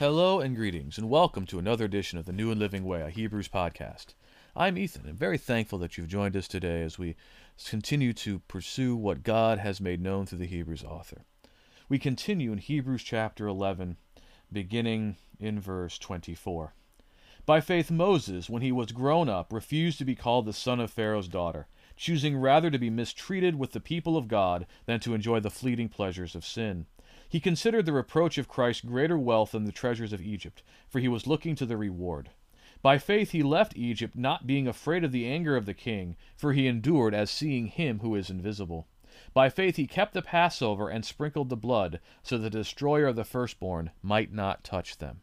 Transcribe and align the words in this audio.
Hello 0.00 0.40
and 0.40 0.56
greetings, 0.56 0.96
and 0.96 1.10
welcome 1.10 1.44
to 1.44 1.58
another 1.58 1.84
edition 1.84 2.18
of 2.18 2.24
the 2.24 2.32
New 2.32 2.50
and 2.50 2.58
Living 2.58 2.86
Way, 2.86 3.02
a 3.02 3.10
Hebrews 3.10 3.48
podcast. 3.48 4.14
I'm 4.56 4.78
Ethan, 4.78 5.04
and 5.06 5.18
very 5.18 5.36
thankful 5.36 5.78
that 5.80 5.98
you've 5.98 6.08
joined 6.08 6.34
us 6.38 6.48
today 6.48 6.80
as 6.80 6.98
we 6.98 7.16
continue 7.68 8.14
to 8.14 8.38
pursue 8.48 8.96
what 8.96 9.22
God 9.22 9.58
has 9.58 9.78
made 9.78 10.00
known 10.00 10.24
through 10.24 10.38
the 10.38 10.46
Hebrews 10.46 10.82
author. 10.84 11.26
We 11.90 11.98
continue 11.98 12.50
in 12.50 12.56
Hebrews 12.56 13.02
chapter 13.02 13.46
11, 13.46 13.98
beginning 14.50 15.16
in 15.38 15.60
verse 15.60 15.98
24. 15.98 16.72
By 17.44 17.60
faith, 17.60 17.90
Moses, 17.90 18.48
when 18.48 18.62
he 18.62 18.72
was 18.72 18.92
grown 18.92 19.28
up, 19.28 19.52
refused 19.52 19.98
to 19.98 20.06
be 20.06 20.14
called 20.14 20.46
the 20.46 20.54
son 20.54 20.80
of 20.80 20.90
Pharaoh's 20.90 21.28
daughter, 21.28 21.66
choosing 21.98 22.38
rather 22.38 22.70
to 22.70 22.78
be 22.78 22.88
mistreated 22.88 23.58
with 23.58 23.72
the 23.72 23.80
people 23.80 24.16
of 24.16 24.28
God 24.28 24.66
than 24.86 25.00
to 25.00 25.12
enjoy 25.12 25.40
the 25.40 25.50
fleeting 25.50 25.90
pleasures 25.90 26.34
of 26.34 26.46
sin. 26.46 26.86
He 27.30 27.38
considered 27.38 27.86
the 27.86 27.92
reproach 27.92 28.38
of 28.38 28.48
Christ 28.48 28.84
greater 28.84 29.16
wealth 29.16 29.52
than 29.52 29.64
the 29.64 29.70
treasures 29.70 30.12
of 30.12 30.20
Egypt, 30.20 30.64
for 30.88 30.98
he 30.98 31.06
was 31.06 31.28
looking 31.28 31.54
to 31.54 31.64
the 31.64 31.76
reward. 31.76 32.30
By 32.82 32.98
faith 32.98 33.30
he 33.30 33.44
left 33.44 33.76
Egypt, 33.76 34.16
not 34.16 34.48
being 34.48 34.66
afraid 34.66 35.04
of 35.04 35.12
the 35.12 35.28
anger 35.28 35.56
of 35.56 35.64
the 35.64 35.72
king, 35.72 36.16
for 36.36 36.52
he 36.52 36.66
endured 36.66 37.14
as 37.14 37.30
seeing 37.30 37.68
him 37.68 38.00
who 38.00 38.16
is 38.16 38.30
invisible. 38.30 38.88
By 39.32 39.48
faith 39.48 39.76
he 39.76 39.86
kept 39.86 40.12
the 40.12 40.22
Passover 40.22 40.88
and 40.88 41.04
sprinkled 41.04 41.50
the 41.50 41.56
blood, 41.56 42.00
so 42.24 42.36
the 42.36 42.50
destroyer 42.50 43.06
of 43.06 43.14
the 43.14 43.24
firstborn 43.24 43.92
might 44.02 44.32
not 44.32 44.64
touch 44.64 44.98
them. 44.98 45.20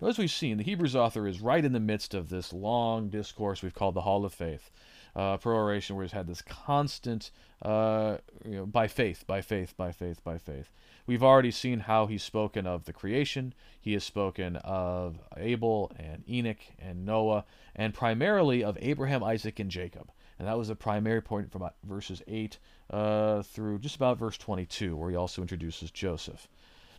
Now, 0.00 0.08
as 0.08 0.16
we've 0.16 0.30
seen, 0.30 0.56
the 0.56 0.64
Hebrews 0.64 0.96
author 0.96 1.28
is 1.28 1.42
right 1.42 1.64
in 1.64 1.74
the 1.74 1.80
midst 1.80 2.14
of 2.14 2.30
this 2.30 2.54
long 2.54 3.10
discourse 3.10 3.62
we've 3.62 3.74
called 3.74 3.94
the 3.94 4.02
Hall 4.02 4.24
of 4.24 4.32
Faith 4.32 4.70
uh, 5.16 5.38
peroration 5.38 5.96
where 5.96 6.04
he's 6.04 6.12
had 6.12 6.26
this 6.26 6.42
constant, 6.42 7.30
uh, 7.62 8.18
you 8.44 8.56
know, 8.56 8.66
by 8.66 8.86
faith, 8.86 9.24
by 9.26 9.40
faith, 9.40 9.74
by 9.76 9.90
faith, 9.90 10.22
by 10.22 10.36
faith. 10.36 10.70
We've 11.06 11.22
already 11.22 11.50
seen 11.50 11.80
how 11.80 12.06
he's 12.06 12.22
spoken 12.22 12.66
of 12.66 12.84
the 12.84 12.92
creation. 12.92 13.54
He 13.80 13.94
has 13.94 14.04
spoken 14.04 14.56
of 14.56 15.18
Abel 15.36 15.90
and 15.96 16.22
Enoch 16.28 16.58
and 16.78 17.06
Noah, 17.06 17.44
and 17.74 17.94
primarily 17.94 18.62
of 18.62 18.76
Abraham, 18.80 19.24
Isaac, 19.24 19.58
and 19.58 19.70
Jacob. 19.70 20.10
And 20.38 20.46
that 20.46 20.58
was 20.58 20.68
the 20.68 20.76
primary 20.76 21.22
point 21.22 21.50
from 21.50 21.68
verses 21.82 22.22
8 22.28 22.58
uh, 22.90 23.42
through 23.42 23.78
just 23.78 23.96
about 23.96 24.18
verse 24.18 24.36
22, 24.36 24.94
where 24.94 25.10
he 25.10 25.16
also 25.16 25.40
introduces 25.40 25.90
Joseph. 25.90 26.46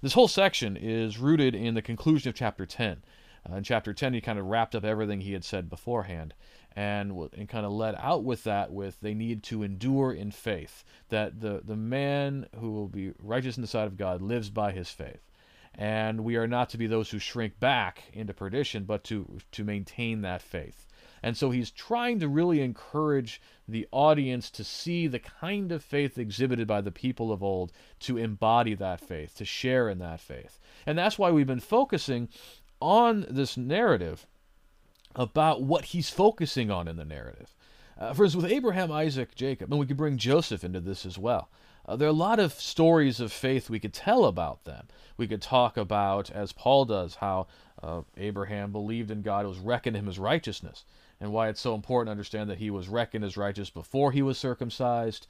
This 0.02 0.14
whole 0.14 0.27
section 0.27 0.75
is 0.75 1.20
rooted 1.20 1.53
in 1.53 1.75
the 1.75 1.81
conclusion 1.81 2.30
of 2.30 2.36
chapter 2.36 2.66
10. 2.66 3.03
Uh, 3.50 3.56
in 3.56 3.64
chapter 3.64 3.94
10, 3.94 4.14
he 4.14 4.22
kind 4.22 4.40
of 4.40 4.45
wrapped 4.45 4.76
up 4.76 4.84
everything 4.84 5.22
he 5.22 5.34
had 5.34 5.44
said 5.44 5.70
beforehand 5.70 6.34
and, 6.78 7.12
and 7.34 7.50
kind 7.50 7.66
of 7.66 7.72
led 7.72 7.95
out 7.98 8.23
with 8.23 8.44
that 8.44 8.72
with 8.72 9.02
they 9.02 9.16
need 9.16 9.42
to 9.42 9.64
endure 9.64 10.14
in 10.14 10.30
faith 10.30 10.84
that 11.09 11.42
the, 11.42 11.62
the 11.66 11.76
man 11.76 12.48
who 12.59 12.72
will 12.72 12.88
be 12.88 13.14
righteous 13.20 13.58
in 13.58 13.62
the 13.62 13.67
sight 13.67 13.88
of 13.88 13.98
god 13.98 14.22
lives 14.22 14.52
by 14.52 14.72
his 14.72 14.89
faith 14.89 15.31
and 15.73 16.23
we 16.23 16.36
are 16.36 16.48
not 16.48 16.70
to 16.70 16.78
be 16.78 16.86
those 16.86 17.09
who 17.09 17.17
shrink 17.17 17.59
back 17.59 18.04
into 18.14 18.31
perdition 18.31 18.84
but 18.84 19.04
to 19.04 19.39
to 19.52 19.64
maintain 19.64 20.22
that 20.22 20.42
faith 20.42 20.86
and 21.23 21.36
so 21.36 21.50
he's 21.50 21.72
trying 21.72 22.20
to 22.20 22.28
really 22.28 22.61
encourage 22.61 23.42
the 23.67 23.88
audience 23.92 24.50
to 24.52 24.64
see 24.64 25.08
the 25.08 25.20
kind 25.20 25.72
of 25.72 25.84
faith 25.84 26.17
exhibited 26.17 26.67
by 26.67 26.82
the 26.82 26.92
people 26.92 27.32
of 27.32 27.44
old, 27.44 27.72
to 28.02 28.17
embody 28.17 28.76
that 28.76 29.02
faith, 29.02 29.36
to 29.38 29.45
share 29.45 29.89
in 29.89 29.98
that 30.00 30.20
faith. 30.20 30.59
And 30.86 30.98
that's 30.98 31.17
why 31.17 31.32
we've 31.32 31.48
been 31.48 31.59
focusing 31.59 32.30
on 32.80 33.25
this 33.30 33.58
narrative 33.58 34.25
about 35.16 35.61
what 35.64 35.86
he's 35.86 36.09
focusing 36.09 36.70
on 36.70 36.88
in 36.88 36.95
the 36.95 37.06
narrative. 37.06 37.53
Uh, 38.00 38.14
for 38.14 38.23
instance, 38.23 38.44
with 38.44 38.52
Abraham, 38.52 38.92
Isaac, 38.92 39.33
Jacob, 39.33 39.72
and 39.72 39.80
we 39.80 39.88
could 39.88 39.97
bring 39.97 40.17
Joseph 40.17 40.64
into 40.64 40.80
this 40.80 41.05
as 41.05 41.17
well. 41.17 41.50
Uh, 41.88 41.95
there 41.95 42.08
are 42.08 42.11
a 42.11 42.14
lot 42.14 42.39
of 42.39 42.53
stories 42.53 43.20
of 43.20 43.31
faith 43.31 43.70
we 43.70 43.80
could 43.80 43.94
tell 43.94 44.25
about 44.25 44.66
them. 44.66 44.88
We 45.16 45.28
could 45.28 45.42
talk 45.42 45.77
about, 45.77 46.30
as 46.30 46.52
Paul 46.52 46.86
does, 46.86 47.15
how 47.15 47.48
uh, 47.82 48.02
Abraham 48.17 48.71
believed 48.71 49.09
in 49.09 49.21
God, 49.21 49.45
it 49.45 49.49
was 49.49 49.59
reckoned 49.59 49.95
him 49.95 50.08
as 50.08 50.20
righteousness, 50.20 50.83
and 51.20 51.32
why 51.32 51.48
it's 51.48 51.61
so 51.61 51.73
important 51.73 52.08
to 52.08 52.11
understand 52.11 52.49
that 52.49 52.59
he 52.59 52.70
was 52.70 52.88
reckoned 52.88 53.23
as 53.23 53.38
righteous 53.38 53.70
before 53.70 54.11
he 54.11 54.21
was 54.21 54.38
circumcised, 54.38 55.26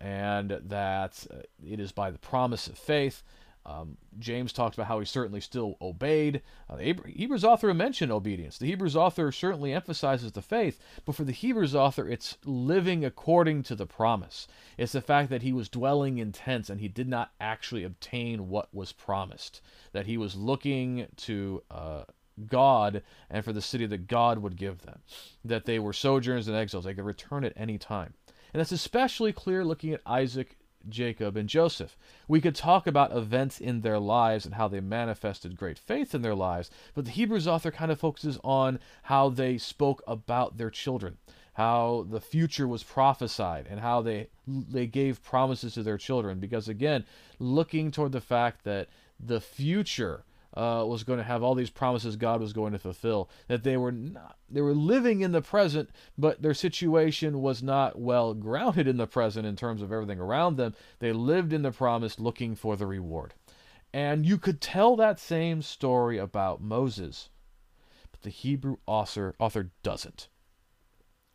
and 0.00 0.50
that 0.66 1.26
uh, 1.30 1.36
it 1.64 1.78
is 1.78 1.92
by 1.92 2.10
the 2.10 2.18
promise 2.18 2.66
of 2.66 2.76
faith 2.76 3.22
um, 3.66 3.96
James 4.18 4.52
talks 4.52 4.76
about 4.76 4.86
how 4.86 4.98
he 4.98 5.06
certainly 5.06 5.40
still 5.40 5.76
obeyed. 5.80 6.42
Uh, 6.68 6.76
the 6.76 6.96
Hebrews 7.06 7.44
author 7.44 7.72
mentioned 7.74 8.10
obedience. 8.10 8.58
The 8.58 8.66
Hebrews 8.66 8.96
author 8.96 9.30
certainly 9.30 9.72
emphasizes 9.72 10.32
the 10.32 10.42
faith, 10.42 10.78
but 11.04 11.14
for 11.14 11.24
the 11.24 11.32
Hebrews 11.32 11.74
author, 11.74 12.08
it's 12.08 12.38
living 12.44 13.04
according 13.04 13.62
to 13.64 13.74
the 13.74 13.86
promise. 13.86 14.48
It's 14.78 14.92
the 14.92 15.02
fact 15.02 15.30
that 15.30 15.42
he 15.42 15.52
was 15.52 15.68
dwelling 15.68 16.18
in 16.18 16.32
tents 16.32 16.70
and 16.70 16.80
he 16.80 16.88
did 16.88 17.08
not 17.08 17.32
actually 17.40 17.84
obtain 17.84 18.48
what 18.48 18.74
was 18.74 18.92
promised, 18.92 19.60
that 19.92 20.06
he 20.06 20.16
was 20.16 20.36
looking 20.36 21.06
to. 21.16 21.62
Uh, 21.70 22.02
God 22.46 23.02
and 23.28 23.44
for 23.44 23.52
the 23.52 23.60
city 23.60 23.84
that 23.84 24.06
God 24.06 24.38
would 24.38 24.56
give 24.56 24.80
them, 24.80 25.00
that 25.44 25.66
they 25.66 25.78
were 25.78 25.92
sojourners 25.92 26.48
and 26.48 26.56
exiles, 26.56 26.86
they 26.86 26.94
could 26.94 27.04
return 27.04 27.44
at 27.44 27.52
any 27.54 27.76
time. 27.76 28.14
And 28.54 28.60
that's 28.60 28.72
especially 28.72 29.32
clear 29.32 29.62
looking 29.62 29.92
at 29.92 30.00
Isaac 30.06 30.56
Jacob, 30.88 31.36
and 31.36 31.48
Joseph. 31.48 31.96
We 32.28 32.40
could 32.40 32.54
talk 32.54 32.86
about 32.86 33.16
events 33.16 33.60
in 33.60 33.80
their 33.80 33.98
lives 33.98 34.44
and 34.44 34.54
how 34.54 34.68
they 34.68 34.80
manifested 34.80 35.56
great 35.56 35.78
faith 35.78 36.14
in 36.14 36.22
their 36.22 36.34
lives, 36.34 36.70
but 36.94 37.04
the 37.04 37.10
Hebrews 37.10 37.46
author 37.46 37.70
kind 37.70 37.90
of 37.90 38.00
focuses 38.00 38.38
on 38.42 38.78
how 39.04 39.28
they 39.28 39.58
spoke 39.58 40.02
about 40.06 40.56
their 40.56 40.70
children, 40.70 41.18
how 41.54 42.06
the 42.08 42.20
future 42.20 42.66
was 42.66 42.82
prophesied, 42.82 43.66
and 43.68 43.80
how 43.80 44.02
they 44.02 44.28
they 44.46 44.86
gave 44.86 45.22
promises 45.22 45.74
to 45.74 45.82
their 45.82 45.98
children. 45.98 46.40
Because 46.40 46.68
again, 46.68 47.04
looking 47.38 47.90
toward 47.90 48.12
the 48.12 48.20
fact 48.20 48.64
that 48.64 48.88
the 49.18 49.40
future 49.40 50.24
uh, 50.54 50.84
was 50.86 51.04
going 51.04 51.18
to 51.18 51.24
have 51.24 51.42
all 51.42 51.54
these 51.54 51.70
promises 51.70 52.16
God 52.16 52.40
was 52.40 52.52
going 52.52 52.72
to 52.72 52.78
fulfill. 52.78 53.30
That 53.48 53.62
they 53.62 53.76
were 53.76 53.92
not, 53.92 54.36
they 54.48 54.60
were 54.60 54.74
living 54.74 55.20
in 55.20 55.32
the 55.32 55.42
present, 55.42 55.90
but 56.18 56.42
their 56.42 56.54
situation 56.54 57.40
was 57.40 57.62
not 57.62 57.98
well 57.98 58.34
grounded 58.34 58.88
in 58.88 58.96
the 58.96 59.06
present 59.06 59.46
in 59.46 59.56
terms 59.56 59.82
of 59.82 59.92
everything 59.92 60.20
around 60.20 60.56
them. 60.56 60.74
They 60.98 61.12
lived 61.12 61.52
in 61.52 61.62
the 61.62 61.72
promise, 61.72 62.18
looking 62.18 62.56
for 62.56 62.76
the 62.76 62.86
reward. 62.86 63.34
And 63.92 64.24
you 64.24 64.38
could 64.38 64.60
tell 64.60 64.96
that 64.96 65.18
same 65.18 65.62
story 65.62 66.18
about 66.18 66.60
Moses, 66.60 67.28
but 68.10 68.22
the 68.22 68.30
Hebrew 68.30 68.76
author 68.86 69.34
author 69.38 69.70
doesn't. 69.82 70.28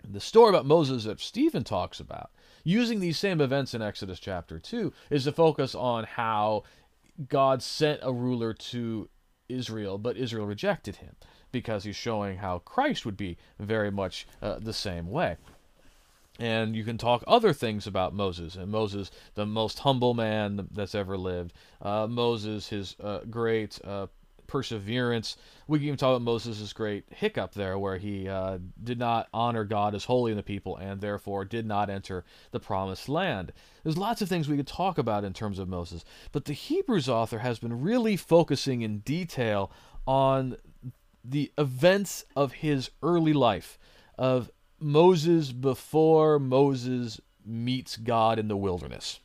The 0.08 0.20
story 0.20 0.50
about 0.50 0.68
Moses 0.68 1.06
that 1.06 1.20
Stephen 1.20 1.64
talks 1.64 2.00
about, 2.00 2.30
using 2.64 3.00
these 3.00 3.18
same 3.18 3.42
events 3.42 3.74
in 3.74 3.82
Exodus 3.82 4.20
chapter 4.20 4.60
2, 4.60 4.94
is 5.10 5.24
to 5.24 5.32
focus 5.32 5.74
on 5.74 6.04
how 6.04 6.64
God 7.30 7.64
sent 7.64 8.00
a 8.04 8.14
ruler 8.14 8.54
to 8.54 9.10
Israel, 9.48 9.98
but 9.98 10.18
Israel 10.18 10.46
rejected 10.46 10.98
him 10.98 11.16
because 11.52 11.84
he's 11.84 11.96
showing 11.96 12.38
how 12.38 12.60
Christ 12.60 13.06
would 13.06 13.18
be 13.18 13.38
very 13.60 13.92
much 13.92 14.28
uh, 14.42 14.60
the 14.60 14.74
same 14.74 15.10
way. 15.10 15.38
And 16.38 16.76
you 16.76 16.84
can 16.84 16.98
talk 16.98 17.24
other 17.28 17.54
things 17.54 17.88
about 17.88 18.14
Moses, 18.14 18.56
and 18.56 18.70
Moses, 18.70 19.10
the 19.36 19.46
most 19.46 19.80
humble 19.80 20.14
man 20.14 20.68
that's 20.72 20.94
ever 20.94 21.18
lived. 21.18 21.54
Uh, 21.82 22.08
Moses, 22.08 22.68
his 22.68 22.96
uh, 23.00 23.20
great 23.30 23.80
uh, 23.86 24.08
perseverance. 24.48 25.38
We 25.68 25.80
can 25.80 25.88
even 25.88 25.98
talk 25.98 26.16
about 26.16 26.22
Moses' 26.22 26.74
great 26.74 27.06
hiccup 27.10 27.54
there, 27.54 27.78
where 27.78 27.98
he 27.98 28.28
uh, 28.28 28.60
did 28.84 29.00
not 29.00 29.28
honor 29.34 29.64
God 29.64 29.96
as 29.96 30.06
holy 30.06 30.32
in 30.32 30.38
the 30.38 30.44
people 30.44 30.78
and 30.78 31.02
therefore 31.02 31.46
did 31.46 31.66
not 31.66 31.90
enter 31.90 32.24
the 32.52 32.60
promised 32.60 33.10
land. 33.10 33.54
There's 33.84 33.98
lots 33.98 34.22
of 34.22 34.30
things 34.30 34.48
we 34.48 34.58
could 34.58 34.68
talk 34.68 34.98
about 34.98 35.24
in 35.24 35.34
terms 35.34 35.60
of 35.60 35.68
Moses, 35.68 36.06
but 36.32 36.46
the 36.46 36.54
Hebrews 36.54 37.10
author 37.10 37.40
has 37.40 37.60
been 37.60 37.82
really 37.82 38.18
focusing 38.18 38.82
in 38.82 39.00
detail 39.00 39.72
on 40.08 40.58
the 41.24 41.52
events 41.58 42.26
of 42.36 42.54
his 42.54 42.92
early 43.02 43.34
life, 43.34 43.80
of 44.18 44.52
Moses 44.80 45.52
before 45.52 46.40
Moses 46.40 47.20
meets 47.46 47.98
God 47.98 48.40
in 48.40 48.48
the 48.48 48.58
wilderness. 48.58 49.20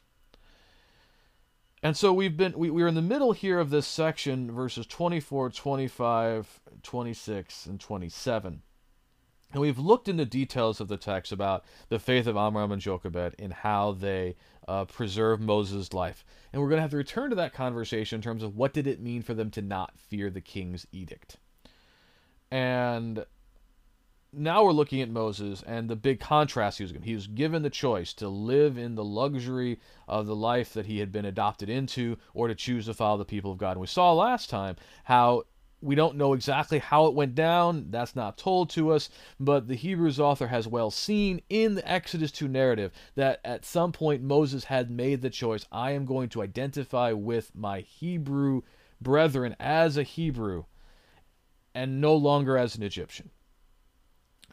And 1.82 1.96
so 1.96 2.12
we've 2.12 2.36
been 2.36 2.52
we, 2.56 2.70
we're 2.70 2.88
in 2.88 2.94
the 2.94 3.02
middle 3.02 3.32
here 3.32 3.58
of 3.58 3.70
this 3.70 3.86
section 3.86 4.50
verses 4.50 4.86
24, 4.86 5.50
25, 5.50 6.60
26 6.82 7.66
and 7.66 7.80
27. 7.80 8.62
And 9.52 9.60
we've 9.60 9.78
looked 9.78 10.08
into 10.08 10.24
details 10.24 10.80
of 10.80 10.88
the 10.88 10.96
text 10.96 11.32
about 11.32 11.64
the 11.88 11.98
faith 11.98 12.26
of 12.26 12.36
Amram 12.36 12.70
and 12.70 12.80
Jochebed 12.80 13.34
and 13.38 13.52
how 13.52 13.92
they 13.92 14.36
uh, 14.68 14.84
preserve 14.84 15.40
Moses' 15.40 15.92
life. 15.92 16.24
And 16.52 16.62
we're 16.62 16.68
going 16.68 16.78
to 16.78 16.82
have 16.82 16.92
to 16.92 16.96
return 16.96 17.30
to 17.30 17.36
that 17.36 17.52
conversation 17.52 18.16
in 18.16 18.22
terms 18.22 18.44
of 18.44 18.56
what 18.56 18.72
did 18.72 18.86
it 18.86 19.00
mean 19.00 19.22
for 19.22 19.34
them 19.34 19.50
to 19.52 19.62
not 19.62 19.98
fear 19.98 20.30
the 20.30 20.40
king's 20.40 20.86
edict. 20.92 21.38
And 22.52 23.24
now 24.32 24.64
we're 24.64 24.72
looking 24.72 25.00
at 25.00 25.10
Moses 25.10 25.62
and 25.66 25.88
the 25.88 25.96
big 25.96 26.20
contrast 26.20 26.78
he 26.78 26.84
was 26.84 26.92
given. 26.92 27.06
He 27.06 27.14
was 27.14 27.26
given 27.26 27.62
the 27.62 27.70
choice 27.70 28.12
to 28.14 28.28
live 28.28 28.78
in 28.78 28.94
the 28.94 29.04
luxury 29.04 29.80
of 30.06 30.26
the 30.26 30.36
life 30.36 30.72
that 30.74 30.86
he 30.86 30.98
had 30.98 31.10
been 31.10 31.24
adopted 31.24 31.68
into 31.68 32.16
or 32.34 32.48
to 32.48 32.54
choose 32.54 32.86
to 32.86 32.94
follow 32.94 33.18
the 33.18 33.24
people 33.24 33.52
of 33.52 33.58
God. 33.58 33.72
And 33.72 33.80
we 33.80 33.86
saw 33.86 34.12
last 34.12 34.48
time 34.48 34.76
how 35.04 35.44
we 35.82 35.94
don't 35.94 36.16
know 36.16 36.34
exactly 36.34 36.78
how 36.78 37.06
it 37.06 37.14
went 37.14 37.34
down. 37.34 37.86
That's 37.90 38.14
not 38.14 38.36
told 38.36 38.70
to 38.70 38.90
us. 38.90 39.08
But 39.38 39.66
the 39.66 39.74
Hebrews 39.74 40.20
author 40.20 40.48
has 40.48 40.68
well 40.68 40.90
seen 40.90 41.40
in 41.48 41.74
the 41.74 41.90
Exodus 41.90 42.30
2 42.32 42.48
narrative 42.48 42.92
that 43.14 43.40
at 43.44 43.64
some 43.64 43.90
point 43.90 44.22
Moses 44.22 44.64
had 44.64 44.90
made 44.90 45.22
the 45.22 45.30
choice 45.30 45.66
I 45.72 45.92
am 45.92 46.04
going 46.04 46.28
to 46.30 46.42
identify 46.42 47.12
with 47.12 47.54
my 47.54 47.80
Hebrew 47.80 48.62
brethren 49.00 49.56
as 49.58 49.96
a 49.96 50.02
Hebrew 50.02 50.64
and 51.74 52.00
no 52.00 52.14
longer 52.14 52.58
as 52.58 52.76
an 52.76 52.82
Egyptian. 52.82 53.30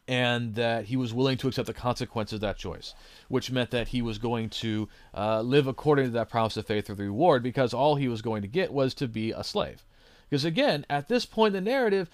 And 0.08 0.56
that 0.56 0.86
he 0.86 0.96
was 0.96 1.14
willing 1.14 1.38
to 1.40 1.50
accept 1.50 1.68
the 1.68 1.74
consequences 1.74 2.36
of 2.36 2.42
that 2.42 2.58
choice, 2.58 2.94
which 3.28 3.52
meant 3.52 3.72
that 3.72 3.90
he 3.90 4.02
was 4.02 4.18
going 4.18 4.50
to 4.50 4.88
uh, 5.14 5.42
live 5.42 5.68
according 5.68 6.06
to 6.06 6.12
that 6.12 6.30
promise 6.30 6.56
of 6.56 6.66
faith 6.66 6.90
or 6.90 6.96
the 6.96 7.04
reward, 7.04 7.44
because 7.44 7.74
all 7.74 7.96
he 7.96 8.08
was 8.08 8.22
going 8.22 8.42
to 8.42 8.48
get 8.48 8.72
was 8.72 8.94
to 8.96 9.08
be 9.08 9.32
a 9.32 9.44
slave. 9.44 9.84
Because 10.30 10.46
again, 10.46 10.86
at 10.90 11.08
this 11.08 11.26
point 11.26 11.56
in 11.56 11.64
the 11.64 11.70
narrative, 11.70 12.10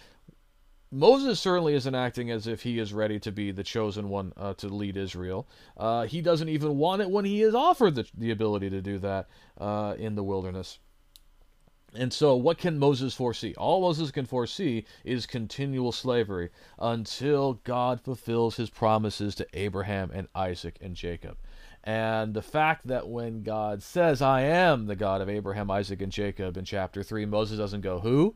Moses 0.94 1.40
certainly 1.40 1.74
isn't 1.74 1.96
acting 1.96 2.30
as 2.30 2.46
if 2.46 2.62
he 2.62 2.78
is 2.78 2.94
ready 2.94 3.20
to 3.20 3.32
be 3.32 3.52
the 3.52 3.64
chosen 3.64 4.10
one 4.10 4.32
uh, 4.38 4.54
to 4.56 4.68
lead 4.68 4.96
Israel. 4.96 5.48
Uh, 5.76 6.04
he 6.04 6.22
doesn't 6.22 6.50
even 6.50 6.78
want 6.78 7.02
it 7.02 7.10
when 7.10 7.26
he 7.26 7.42
is 7.42 7.56
offered 7.56 7.96
the, 7.96 8.08
the 8.16 8.30
ability 8.30 8.70
to 8.70 8.82
do 8.82 9.00
that 9.00 9.28
uh, 9.60 9.96
in 9.98 10.14
the 10.14 10.24
wilderness. 10.24 10.78
And 11.96 12.12
so, 12.12 12.36
what 12.36 12.58
can 12.58 12.80
Moses 12.80 13.14
foresee? 13.14 13.54
All 13.56 13.82
Moses 13.82 14.10
can 14.12 14.26
foresee 14.26 14.86
is 15.04 15.26
continual 15.26 15.92
slavery 15.92 16.50
until 16.80 17.56
God 17.64 18.02
fulfills 18.02 18.56
his 18.56 18.70
promises 18.70 19.36
to 19.36 19.48
Abraham 19.54 20.10
and 20.14 20.28
Isaac 20.34 20.78
and 20.82 20.96
Jacob. 20.96 21.38
And 21.84 22.34
the 22.34 22.42
fact 22.42 22.88
that 22.88 23.08
when 23.08 23.44
God 23.44 23.84
says, 23.84 24.22
I 24.22 24.42
am 24.42 24.88
the 24.88 24.96
God 24.96 25.22
of 25.22 25.30
Abraham, 25.30 25.70
Isaac, 25.70 26.02
and 26.02 26.12
Jacob 26.12 26.58
in 26.58 26.66
chapter 26.66 27.04
3, 27.04 27.26
Moses 27.26 27.58
doesn't 27.58 27.82
go, 27.82 28.00
Who? 28.00 28.36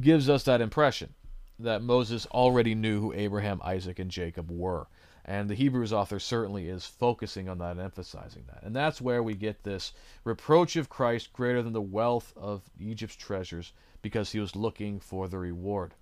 gives 0.00 0.28
us 0.28 0.44
that 0.44 0.60
impression 0.60 1.14
that 1.58 1.82
Moses 1.82 2.26
already 2.26 2.74
knew 2.74 3.00
who 3.00 3.12
Abraham, 3.12 3.60
Isaac, 3.64 3.98
and 3.98 4.10
Jacob 4.10 4.50
were. 4.50 4.86
And 5.24 5.48
the 5.48 5.54
Hebrews 5.54 5.92
author 5.92 6.18
certainly 6.18 6.68
is 6.68 6.84
focusing 6.84 7.48
on 7.48 7.58
that 7.58 7.72
and 7.72 7.80
emphasizing 7.80 8.44
that. 8.48 8.62
And 8.62 8.76
that's 8.76 9.00
where 9.00 9.22
we 9.22 9.34
get 9.34 9.62
this 9.62 9.92
reproach 10.22 10.76
of 10.76 10.90
Christ 10.90 11.32
greater 11.32 11.62
than 11.62 11.72
the 11.72 11.80
wealth 11.80 12.34
of 12.36 12.62
Egypt's 12.78 13.16
treasures 13.16 13.72
because 14.02 14.32
he 14.32 14.38
was 14.38 14.54
looking 14.54 15.00
for 15.00 15.26
the 15.26 15.38
reward. 15.38 15.94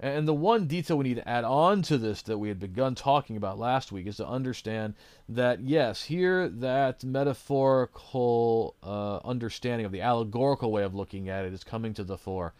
And 0.00 0.26
the 0.26 0.34
one 0.34 0.66
detail 0.66 0.98
we 0.98 1.04
need 1.04 1.16
to 1.16 1.28
add 1.28 1.44
on 1.44 1.82
to 1.82 1.98
this 1.98 2.22
that 2.22 2.38
we 2.38 2.48
had 2.48 2.58
begun 2.58 2.94
talking 2.94 3.36
about 3.36 3.58
last 3.58 3.92
week 3.92 4.06
is 4.06 4.16
to 4.16 4.26
understand 4.26 4.94
that, 5.28 5.60
yes, 5.60 6.04
here 6.04 6.48
that 6.48 7.04
metaphorical 7.04 8.74
uh, 8.82 9.18
understanding 9.18 9.84
of 9.84 9.92
the 9.92 10.00
allegorical 10.00 10.72
way 10.72 10.82
of 10.82 10.94
looking 10.94 11.28
at 11.28 11.44
it 11.44 11.52
is 11.52 11.62
coming 11.62 11.94
to 11.94 12.04
the 12.04 12.18
fore, 12.18 12.54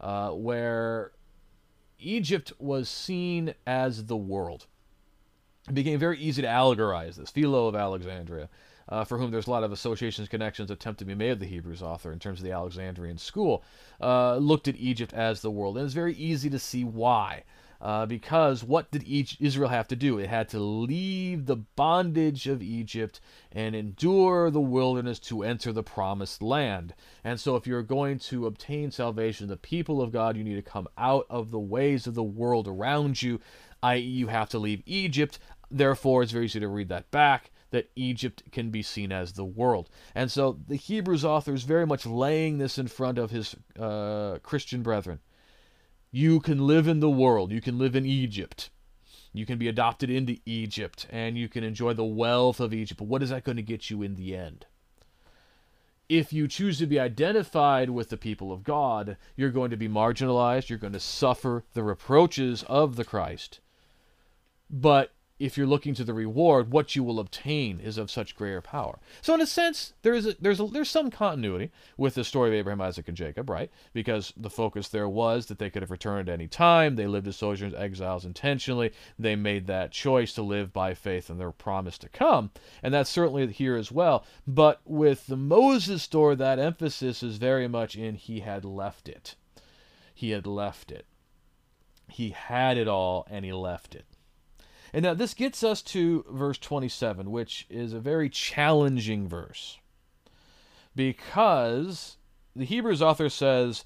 uh, 0.00 0.30
where 0.30 1.12
Egypt 2.00 2.52
was 2.58 2.88
seen 2.88 3.54
as 3.66 4.06
the 4.06 4.16
world 4.16 4.66
it 5.68 5.74
became 5.74 5.98
very 5.98 6.18
easy 6.18 6.42
to 6.42 6.48
allegorize 6.48 7.16
this. 7.16 7.30
Philo 7.30 7.68
of 7.68 7.74
Alexandria, 7.74 8.48
uh, 8.88 9.04
for 9.04 9.18
whom 9.18 9.30
there's 9.30 9.46
a 9.46 9.50
lot 9.50 9.64
of 9.64 9.72
associations, 9.72 10.28
connections 10.28 10.70
attempt 10.70 10.98
to 10.98 11.04
be 11.04 11.14
made 11.14 11.30
of 11.30 11.40
the 11.40 11.46
Hebrews 11.46 11.82
author 11.82 12.12
in 12.12 12.18
terms 12.18 12.40
of 12.40 12.44
the 12.44 12.52
Alexandrian 12.52 13.18
school, 13.18 13.62
uh, 14.00 14.36
looked 14.36 14.68
at 14.68 14.76
Egypt 14.76 15.12
as 15.12 15.42
the 15.42 15.50
world. 15.50 15.76
And 15.76 15.84
it's 15.84 15.94
very 15.94 16.14
easy 16.14 16.48
to 16.50 16.58
see 16.58 16.84
why. 16.84 17.44
Uh, 17.80 18.04
because 18.06 18.64
what 18.64 18.90
did 18.90 19.04
each 19.04 19.36
Israel 19.38 19.68
have 19.68 19.86
to 19.86 19.94
do? 19.94 20.18
It 20.18 20.28
had 20.28 20.48
to 20.48 20.58
leave 20.58 21.46
the 21.46 21.56
bondage 21.56 22.48
of 22.48 22.60
Egypt 22.60 23.20
and 23.52 23.76
endure 23.76 24.50
the 24.50 24.60
wilderness 24.60 25.20
to 25.20 25.44
enter 25.44 25.72
the 25.72 25.84
promised 25.84 26.42
land. 26.42 26.92
And 27.22 27.38
so, 27.38 27.54
if 27.54 27.68
you're 27.68 27.84
going 27.84 28.18
to 28.20 28.46
obtain 28.46 28.90
salvation, 28.90 29.46
the 29.46 29.56
people 29.56 30.02
of 30.02 30.10
God, 30.10 30.36
you 30.36 30.42
need 30.42 30.56
to 30.56 30.62
come 30.62 30.88
out 30.98 31.26
of 31.30 31.52
the 31.52 31.60
ways 31.60 32.08
of 32.08 32.14
the 32.14 32.22
world 32.22 32.66
around 32.66 33.22
you, 33.22 33.38
i.e., 33.84 34.00
you 34.00 34.26
have 34.26 34.48
to 34.48 34.58
leave 34.58 34.82
Egypt, 34.84 35.38
Therefore, 35.70 36.22
it's 36.22 36.32
very 36.32 36.46
easy 36.46 36.60
to 36.60 36.68
read 36.68 36.88
that 36.88 37.10
back 37.10 37.50
that 37.70 37.90
Egypt 37.96 38.42
can 38.50 38.70
be 38.70 38.82
seen 38.82 39.12
as 39.12 39.32
the 39.32 39.44
world. 39.44 39.90
And 40.14 40.30
so 40.30 40.58
the 40.66 40.76
Hebrews 40.76 41.24
author 41.24 41.52
is 41.52 41.64
very 41.64 41.86
much 41.86 42.06
laying 42.06 42.58
this 42.58 42.78
in 42.78 42.86
front 42.86 43.18
of 43.18 43.30
his 43.30 43.54
uh, 43.78 44.38
Christian 44.42 44.82
brethren. 44.82 45.20
You 46.10 46.40
can 46.40 46.66
live 46.66 46.88
in 46.88 47.00
the 47.00 47.10
world, 47.10 47.52
you 47.52 47.60
can 47.60 47.78
live 47.78 47.94
in 47.94 48.06
Egypt. 48.06 48.70
You 49.34 49.44
can 49.44 49.58
be 49.58 49.68
adopted 49.68 50.08
into 50.08 50.38
Egypt 50.46 51.06
and 51.10 51.36
you 51.36 51.48
can 51.48 51.62
enjoy 51.62 51.92
the 51.92 52.04
wealth 52.04 52.60
of 52.60 52.72
Egypt. 52.72 52.98
But 52.98 53.08
what 53.08 53.22
is 53.22 53.28
that 53.28 53.44
going 53.44 53.56
to 53.56 53.62
get 53.62 53.90
you 53.90 54.02
in 54.02 54.14
the 54.14 54.34
end? 54.34 54.66
If 56.08 56.32
you 56.32 56.48
choose 56.48 56.78
to 56.78 56.86
be 56.86 56.98
identified 56.98 57.90
with 57.90 58.08
the 58.08 58.16
people 58.16 58.50
of 58.50 58.64
God, 58.64 59.18
you're 59.36 59.50
going 59.50 59.70
to 59.70 59.76
be 59.76 59.88
marginalized. 59.88 60.70
You're 60.70 60.78
going 60.78 60.94
to 60.94 61.00
suffer 61.00 61.64
the 61.74 61.82
reproaches 61.82 62.62
of 62.64 62.96
the 62.96 63.04
Christ. 63.04 63.60
But 64.70 65.12
if 65.38 65.56
you're 65.56 65.66
looking 65.66 65.94
to 65.94 66.04
the 66.04 66.14
reward, 66.14 66.72
what 66.72 66.96
you 66.96 67.04
will 67.04 67.20
obtain 67.20 67.78
is 67.78 67.96
of 67.96 68.10
such 68.10 68.34
greater 68.34 68.60
power. 68.60 68.98
So 69.22 69.34
in 69.34 69.40
a 69.40 69.46
sense, 69.46 69.92
there 70.02 70.14
is 70.14 70.26
a, 70.26 70.34
there's 70.40 70.60
a, 70.60 70.66
there's 70.66 70.90
some 70.90 71.10
continuity 71.10 71.70
with 71.96 72.14
the 72.14 72.24
story 72.24 72.50
of 72.50 72.54
Abraham, 72.54 72.80
Isaac, 72.80 73.06
and 73.08 73.16
Jacob, 73.16 73.48
right? 73.48 73.70
Because 73.92 74.32
the 74.36 74.50
focus 74.50 74.88
there 74.88 75.08
was 75.08 75.46
that 75.46 75.58
they 75.58 75.70
could 75.70 75.82
have 75.82 75.90
returned 75.90 76.28
at 76.28 76.32
any 76.32 76.48
time. 76.48 76.96
They 76.96 77.06
lived 77.06 77.28
as 77.28 77.36
sojourners, 77.36 77.78
exiles 77.78 78.24
intentionally. 78.24 78.92
They 79.18 79.36
made 79.36 79.66
that 79.68 79.92
choice 79.92 80.32
to 80.34 80.42
live 80.42 80.72
by 80.72 80.94
faith 80.94 81.30
in 81.30 81.38
their 81.38 81.52
promise 81.52 81.98
to 81.98 82.08
come, 82.08 82.50
and 82.82 82.92
that's 82.92 83.10
certainly 83.10 83.46
here 83.48 83.76
as 83.76 83.92
well. 83.92 84.24
But 84.46 84.80
with 84.84 85.26
the 85.26 85.36
Moses 85.36 86.02
story, 86.02 86.34
that 86.36 86.58
emphasis 86.58 87.22
is 87.22 87.36
very 87.36 87.68
much 87.68 87.96
in 87.96 88.16
he 88.16 88.40
had 88.40 88.64
left 88.64 89.08
it. 89.08 89.36
He 90.14 90.30
had 90.30 90.46
left 90.46 90.90
it. 90.90 91.06
He 92.08 92.30
had 92.30 92.76
it 92.76 92.88
all, 92.88 93.26
and 93.30 93.44
he 93.44 93.52
left 93.52 93.94
it. 93.94 94.06
And 94.92 95.02
now 95.02 95.14
this 95.14 95.34
gets 95.34 95.62
us 95.62 95.82
to 95.82 96.24
verse 96.30 96.58
27, 96.58 97.30
which 97.30 97.66
is 97.68 97.92
a 97.92 98.00
very 98.00 98.30
challenging 98.30 99.28
verse. 99.28 99.78
Because 100.94 102.16
the 102.56 102.64
Hebrews 102.64 103.02
author 103.02 103.28
says 103.28 103.84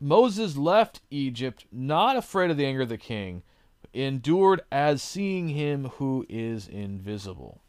Moses 0.00 0.56
left 0.56 1.00
Egypt 1.10 1.66
not 1.72 2.16
afraid 2.16 2.50
of 2.50 2.56
the 2.56 2.66
anger 2.66 2.82
of 2.82 2.88
the 2.88 2.98
king, 2.98 3.42
endured 3.92 4.60
as 4.72 5.02
seeing 5.02 5.48
him 5.48 5.86
who 5.96 6.26
is 6.28 6.66
invisible. 6.66 7.60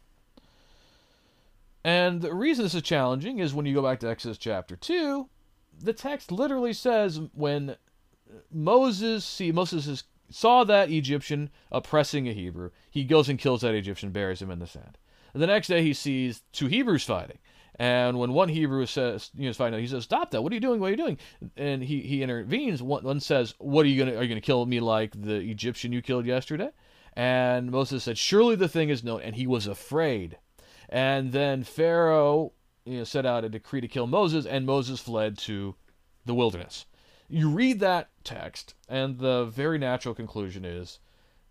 And 1.84 2.20
the 2.20 2.34
reason 2.34 2.64
this 2.64 2.74
is 2.74 2.82
challenging 2.82 3.38
is 3.38 3.54
when 3.54 3.64
you 3.64 3.74
go 3.74 3.82
back 3.82 4.00
to 4.00 4.08
Exodus 4.08 4.38
chapter 4.38 4.74
2, 4.74 5.28
the 5.80 5.92
text 5.92 6.32
literally 6.32 6.72
says 6.72 7.20
when 7.32 7.76
Moses 8.50 9.24
see 9.24 9.52
Moses 9.52 9.86
is 9.86 10.04
saw 10.30 10.64
that 10.64 10.90
Egyptian 10.90 11.50
oppressing 11.70 12.28
a 12.28 12.32
Hebrew. 12.32 12.70
He 12.90 13.04
goes 13.04 13.28
and 13.28 13.38
kills 13.38 13.60
that 13.60 13.74
Egyptian, 13.74 14.10
buries 14.10 14.42
him 14.42 14.50
in 14.50 14.58
the 14.58 14.66
sand. 14.66 14.98
And 15.32 15.42
the 15.42 15.46
next 15.46 15.68
day 15.68 15.82
he 15.82 15.92
sees 15.92 16.42
two 16.52 16.66
Hebrews 16.66 17.04
fighting. 17.04 17.38
And 17.78 18.18
when 18.18 18.32
one 18.32 18.48
Hebrew 18.48 18.86
says, 18.86 19.30
you 19.34 19.44
know, 19.44 19.50
is 19.50 19.56
fighting, 19.58 19.78
he 19.78 19.86
says, 19.86 20.04
"Stop 20.04 20.30
that! 20.30 20.42
What 20.42 20.50
are 20.50 20.54
you 20.54 20.60
doing? 20.60 20.80
What 20.80 20.86
are 20.86 20.90
you 20.92 20.96
doing?" 20.96 21.18
And 21.56 21.82
he, 21.82 22.00
he 22.00 22.22
intervenes. 22.22 22.82
One, 22.82 23.04
one 23.04 23.20
says, 23.20 23.54
"What 23.58 23.84
are 23.84 23.88
you 23.88 24.02
gonna? 24.02 24.16
Are 24.16 24.22
you 24.22 24.30
gonna 24.30 24.40
kill 24.40 24.64
me 24.64 24.80
like 24.80 25.12
the 25.20 25.36
Egyptian 25.36 25.92
you 25.92 26.00
killed 26.00 26.24
yesterday?" 26.24 26.70
And 27.12 27.70
Moses 27.70 28.04
said, 28.04 28.16
"Surely 28.16 28.56
the 28.56 28.68
thing 28.68 28.88
is 28.88 29.04
known." 29.04 29.20
And 29.20 29.36
he 29.36 29.46
was 29.46 29.66
afraid. 29.66 30.38
And 30.88 31.32
then 31.32 31.64
Pharaoh, 31.64 32.52
you 32.86 32.98
know, 32.98 33.04
set 33.04 33.26
out 33.26 33.44
a 33.44 33.50
decree 33.50 33.82
to 33.82 33.88
kill 33.88 34.06
Moses, 34.06 34.46
and 34.46 34.64
Moses 34.64 35.00
fled 35.00 35.36
to 35.38 35.74
the 36.24 36.34
wilderness. 36.34 36.86
You 37.28 37.50
read 37.50 37.80
that 37.80 38.10
text, 38.22 38.74
and 38.88 39.18
the 39.18 39.46
very 39.46 39.78
natural 39.78 40.14
conclusion 40.14 40.64
is 40.64 41.00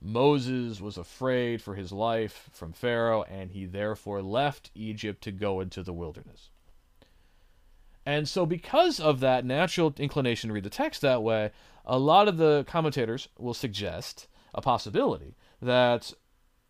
Moses 0.01 0.79
was 0.79 0.97
afraid 0.97 1.61
for 1.61 1.75
his 1.75 1.91
life 1.91 2.49
from 2.53 2.71
Pharaoh, 2.71 3.23
and 3.23 3.51
he 3.51 3.65
therefore 3.65 4.21
left 4.21 4.71
Egypt 4.73 5.21
to 5.23 5.31
go 5.31 5.59
into 5.59 5.83
the 5.83 5.93
wilderness. 5.93 6.49
And 8.05 8.29
so, 8.29 8.45
because 8.45 8.99
of 8.99 9.19
that 9.19 9.45
natural 9.45 9.93
inclination 9.97 10.47
to 10.47 10.53
read 10.53 10.63
the 10.63 10.69
text 10.69 11.01
that 11.01 11.23
way, 11.23 11.51
a 11.83 11.97
lot 11.97 12.27
of 12.27 12.37
the 12.37 12.63
commentators 12.67 13.27
will 13.37 13.53
suggest 13.53 14.27
a 14.53 14.61
possibility 14.61 15.35
that 15.61 16.13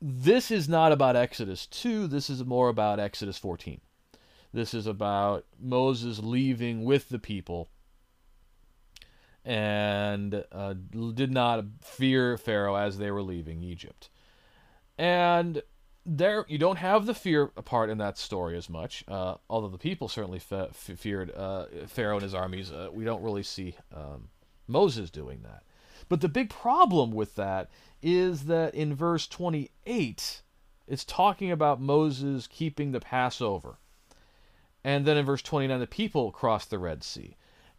this 0.01 0.50
is 0.50 0.67
not 0.67 0.91
about 0.91 1.15
Exodus 1.15 1.67
2, 1.67 2.07
this 2.07 2.29
is 2.29 2.43
more 2.45 2.69
about 2.69 3.00
Exodus 3.00 3.38
14. 3.38 3.81
This 4.53 4.74
is 4.74 4.88
about 4.88 5.45
Moses 5.59 6.19
leaving 6.19 6.85
with 6.85 7.09
the 7.09 7.19
people 7.19 7.69
and 9.46 10.44
uh, 10.52 10.74
did 11.14 11.32
not 11.32 11.64
fear 11.82 12.36
Pharaoh 12.38 12.75
as 12.75 12.98
they 12.98 13.12
were 13.12 13.22
leaving 13.22 13.62
Egypt. 13.62 14.10
And 14.98 15.62
there, 16.06 16.46
you 16.48 16.58
don't 16.58 16.78
have 16.78 17.06
the 17.06 17.14
fear 17.14 17.48
part 17.48 17.90
in 17.90 18.00
that 18.00 18.18
story 18.18 18.58
as 18.58 18.70
much, 18.70 19.04
uh, 19.08 19.36
although 19.50 19.70
the 19.70 19.78
people 19.78 20.08
certainly 20.08 20.40
fe- 20.40 20.70
feared 20.72 21.32
uh, 21.36 21.66
Pharaoh 21.88 22.16
and 22.16 22.24
his 22.24 22.34
armies. 22.34 22.72
Uh, 22.72 22.90
we 22.92 23.04
don't 23.04 23.24
really 23.24 23.44
see 23.44 23.75
um, 23.94 24.30
Moses 24.68 25.12
doing 25.12 25.42
that. 25.44 25.64
But 26.10 26.22
the 26.22 26.30
big 26.30 26.50
problem 26.50 27.12
with 27.12 27.36
that 27.36 27.70
is 28.02 28.44
that 28.46 28.75
in 28.75 28.94
verse 28.96 29.28
28, 29.28 30.42
it's 30.88 31.04
talking 31.04 31.52
about 31.52 31.82
Moses 31.82 32.48
keeping 32.48 32.92
the 32.92 33.00
Passover. 33.00 33.78
And 34.84 35.06
then 35.06 35.18
in 35.18 35.25
verse 35.25 35.42
29, 35.42 35.80
the 35.80 35.88
people 35.88 36.32
crossed 36.32 36.70
the 36.70 36.78
Red 36.78 37.04
Sea. 37.04 37.36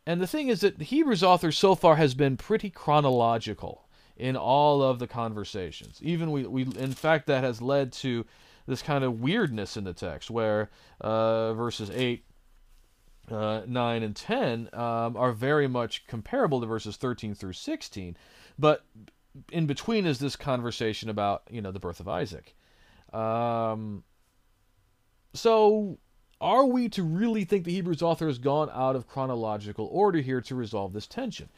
And 0.06 0.20
the 0.20 0.26
thing 0.26 0.48
is 0.48 0.60
that 0.60 0.78
the 0.78 0.84
Hebrews 0.84 1.22
author 1.22 1.50
so 1.50 1.74
far 1.74 1.96
has 1.96 2.14
been 2.14 2.36
pretty 2.36 2.70
chronological 2.70 3.88
in 4.16 4.36
all 4.36 4.82
of 4.82 4.98
the 4.98 5.06
conversations. 5.06 5.98
Even 6.00 6.30
we, 6.30 6.46
we 6.46 6.62
in 6.62 6.92
fact, 6.92 7.26
that 7.26 7.42
has 7.42 7.60
led 7.60 7.92
to 7.94 8.24
this 8.66 8.82
kind 8.82 9.04
of 9.04 9.20
weirdness 9.20 9.76
in 9.76 9.84
the 9.84 9.92
text, 9.92 10.30
where 10.30 10.70
uh, 11.00 11.52
verses 11.54 11.90
eight 11.92 12.24
uh, 13.30 13.62
9 13.66 14.02
and 14.02 14.14
10 14.14 14.68
um, 14.72 15.16
are 15.16 15.32
very 15.32 15.66
much 15.66 16.06
comparable 16.06 16.60
to 16.60 16.66
verses 16.66 16.96
13 16.96 17.34
through 17.34 17.52
16 17.52 18.16
but 18.56 18.84
in 19.50 19.66
between 19.66 20.06
is 20.06 20.18
this 20.20 20.36
conversation 20.36 21.10
about 21.10 21.42
you 21.50 21.60
know 21.60 21.72
the 21.72 21.80
birth 21.80 21.98
of 21.98 22.06
isaac 22.06 22.54
um, 23.12 24.04
so 25.34 25.98
are 26.40 26.66
we 26.66 26.88
to 26.88 27.02
really 27.02 27.44
think 27.44 27.64
the 27.64 27.72
hebrews 27.72 28.02
author 28.02 28.26
has 28.26 28.38
gone 28.38 28.70
out 28.72 28.96
of 28.96 29.08
chronological 29.08 29.88
order 29.90 30.20
here 30.20 30.40
to 30.40 30.54
resolve 30.54 30.92
this 30.92 31.06
tension 31.06 31.48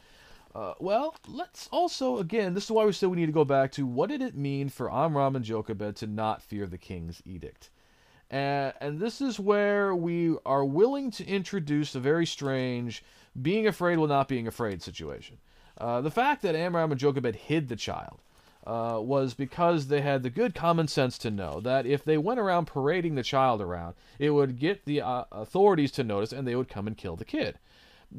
uh, 0.55 0.73
well, 0.79 1.15
let's 1.27 1.69
also, 1.71 2.17
again, 2.17 2.53
this 2.53 2.65
is 2.65 2.71
why 2.71 2.83
we 2.83 2.91
said 2.91 3.09
we 3.09 3.17
need 3.17 3.27
to 3.27 3.31
go 3.31 3.45
back 3.45 3.71
to 3.73 3.85
what 3.85 4.09
did 4.09 4.21
it 4.21 4.35
mean 4.35 4.67
for 4.69 4.91
Amram 4.91 5.35
and 5.35 5.45
Jochebed 5.45 5.95
to 5.97 6.07
not 6.07 6.41
fear 6.41 6.65
the 6.65 6.77
king's 6.77 7.21
edict? 7.23 7.69
And, 8.31 8.73
and 8.81 8.99
this 8.99 9.21
is 9.21 9.39
where 9.39 9.95
we 9.95 10.37
are 10.45 10.65
willing 10.65 11.11
to 11.11 11.27
introduce 11.27 11.93
a 11.93 11.99
very 11.99 12.25
strange 12.25 13.03
being 13.39 13.67
afraid 13.67 13.97
while 13.97 14.07
not 14.07 14.27
being 14.27 14.47
afraid 14.47 14.81
situation. 14.81 15.37
Uh, 15.77 16.01
the 16.01 16.11
fact 16.11 16.41
that 16.41 16.55
Amram 16.55 16.91
and 16.91 16.99
Jochebed 16.99 17.35
hid 17.35 17.69
the 17.69 17.75
child 17.75 18.19
uh, 18.69 18.99
was 18.99 19.33
because 19.33 19.87
they 19.87 20.01
had 20.01 20.21
the 20.21 20.29
good 20.29 20.53
common 20.53 20.87
sense 20.87 21.17
to 21.17 21.31
know 21.31 21.59
that 21.59 21.87
if 21.87 22.03
they 22.03 22.19
went 22.19 22.39
around 22.39 22.67
parading 22.67 23.15
the 23.15 23.23
child 23.23 23.61
around, 23.61 23.95
it 24.19 24.29
would 24.29 24.59
get 24.59 24.85
the 24.85 25.01
uh, 25.01 25.23
authorities 25.31 25.91
to 25.91 26.03
notice 26.03 26.31
and 26.31 26.47
they 26.47 26.55
would 26.55 26.69
come 26.69 26.85
and 26.85 26.95
kill 26.95 27.15
the 27.15 27.25
kid. 27.25 27.57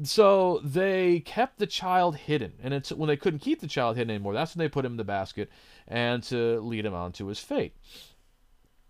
So 0.03 0.59
they 0.63 1.21
kept 1.21 1.57
the 1.57 1.67
child 1.67 2.15
hidden, 2.15 2.53
and 2.61 2.73
it's 2.73 2.91
when 2.91 3.07
they 3.07 3.17
couldn't 3.17 3.39
keep 3.39 3.59
the 3.59 3.67
child 3.67 3.95
hidden 3.95 4.11
anymore. 4.11 4.33
That's 4.33 4.55
when 4.55 4.63
they 4.63 4.69
put 4.69 4.85
him 4.85 4.93
in 4.93 4.97
the 4.97 5.03
basket 5.03 5.49
and 5.87 6.21
to 6.23 6.59
lead 6.59 6.85
him 6.85 6.93
on 6.93 7.11
to 7.13 7.27
his 7.27 7.39
fate. 7.39 7.75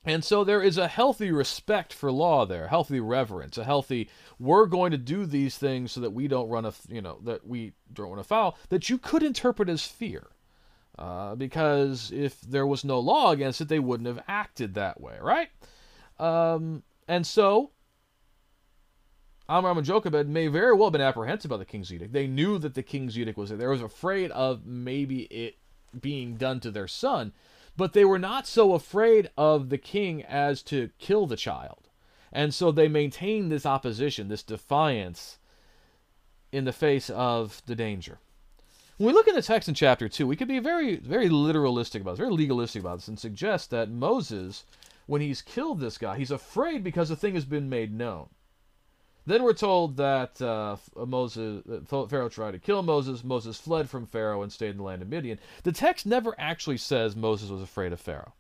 And 0.04 0.24
so 0.24 0.44
there 0.44 0.64
is 0.64 0.80
a 0.80 0.88
healthy 0.88 1.32
respect 1.32 1.94
for 1.94 2.12
law 2.12 2.48
there, 2.48 2.68
healthy 2.70 3.00
reverence, 3.00 3.58
a 3.60 3.64
healthy 3.64 4.10
we're 4.40 4.66
going 4.66 4.92
to 4.92 4.98
do 4.98 5.28
these 5.28 5.60
things 5.60 5.92
so 5.92 6.02
that 6.02 6.12
we 6.12 6.28
don't 6.28 6.50
run 6.50 6.66
a 6.66 6.74
you 6.90 7.02
know 7.02 7.20
that 7.24 7.46
we 7.46 7.74
don't 7.94 8.10
run 8.10 8.18
afoul 8.18 8.58
that 8.70 8.90
you 8.90 8.98
could 8.98 9.22
interpret 9.22 9.70
as 9.70 9.86
fear, 9.86 10.31
uh, 10.98 11.36
because 11.36 12.12
if 12.12 12.42
there 12.42 12.68
was 12.68 12.84
no 12.84 13.00
law 13.00 13.32
against 13.32 13.62
it, 13.62 13.68
they 13.68 13.80
wouldn't 13.80 14.08
have 14.08 14.24
acted 14.28 14.74
that 14.74 15.00
way, 15.00 15.18
right? 15.22 15.50
Um, 16.20 16.84
and 17.08 17.26
so 17.26 17.72
Amram 19.50 19.78
and 19.78 19.88
Jochebed 19.88 20.28
may 20.28 20.48
very 20.48 20.74
well 20.74 20.86
have 20.86 20.94
been 20.94 21.02
apprehensive 21.02 21.50
about 21.52 21.60
the 21.60 21.66
king's 21.66 21.92
edict. 21.92 22.14
They 22.14 22.28
knew 22.28 22.58
that 22.60 22.76
the 22.76 22.84
king's 22.84 23.18
edict 23.18 23.38
was 23.38 23.50
there. 23.50 23.58
They 23.58 23.68
was 23.68 23.82
afraid 23.82 24.32
of 24.32 24.66
maybe 24.66 25.22
it 25.24 25.58
being 26.00 26.36
done 26.36 26.60
to 26.62 26.72
their 26.72 26.88
son 26.88 27.34
but 27.78 27.94
they 27.94 28.06
were 28.06 28.20
not 28.20 28.48
so 28.48 28.74
afraid 28.74 29.30
of 29.38 29.70
the 29.70 29.78
king 29.78 30.24
as 30.24 30.62
to 30.64 30.90
kill 31.00 31.26
the 31.26 31.36
child. 31.36 31.90
And 32.32 32.54
so 32.54 32.72
they 32.72 32.88
maintained 32.88 33.52
this 33.52 33.66
opposition, 33.66 34.28
this 34.28 34.44
defiance 34.44 35.38
in 36.52 36.66
the 36.66 36.74
face 36.74 37.10
of 37.10 37.62
the 37.66 37.76
danger. 37.76 38.20
When 39.02 39.08
we 39.08 39.14
look 39.14 39.28
at 39.28 39.34
the 39.34 39.42
text 39.42 39.68
in 39.68 39.74
chapter 39.74 40.08
2, 40.08 40.28
we 40.28 40.36
could 40.36 40.48
be 40.48 40.60
very, 40.60 40.98
very 40.98 41.28
literalistic 41.28 42.02
about 42.02 42.12
this, 42.12 42.20
very 42.20 42.32
legalistic 42.32 42.84
about 42.84 43.00
this, 43.00 43.08
and 43.08 43.18
suggest 43.18 43.72
that 43.72 43.90
Moses, 43.90 44.64
when 45.08 45.22
he's 45.22 45.42
killed 45.42 45.80
this 45.80 45.98
guy, 45.98 46.20
he's 46.20 46.30
afraid 46.30 46.84
because 46.84 47.10
the 47.10 47.16
thing 47.16 47.34
has 47.34 47.44
been 47.44 47.68
made 47.68 47.92
known. 47.92 48.30
Then 49.26 49.42
we're 49.42 49.54
told 49.54 49.98
that 49.98 50.40
uh, 50.40 50.76
Moses, 51.04 51.64
Pharaoh 51.88 52.30
tried 52.30 52.52
to 52.52 52.60
kill 52.60 52.84
Moses. 52.84 53.24
Moses 53.24 53.60
fled 53.60 53.90
from 53.90 54.06
Pharaoh 54.06 54.44
and 54.44 54.54
stayed 54.54 54.70
in 54.70 54.78
the 54.78 54.84
land 54.84 55.02
of 55.02 55.10
Midian. 55.10 55.40
The 55.64 55.72
text 55.72 56.06
never 56.06 56.36
actually 56.38 56.78
says 56.78 57.16
Moses 57.16 57.50
was 57.50 57.64
afraid 57.64 57.94
of 57.94 58.00
Pharaoh. 58.00 58.34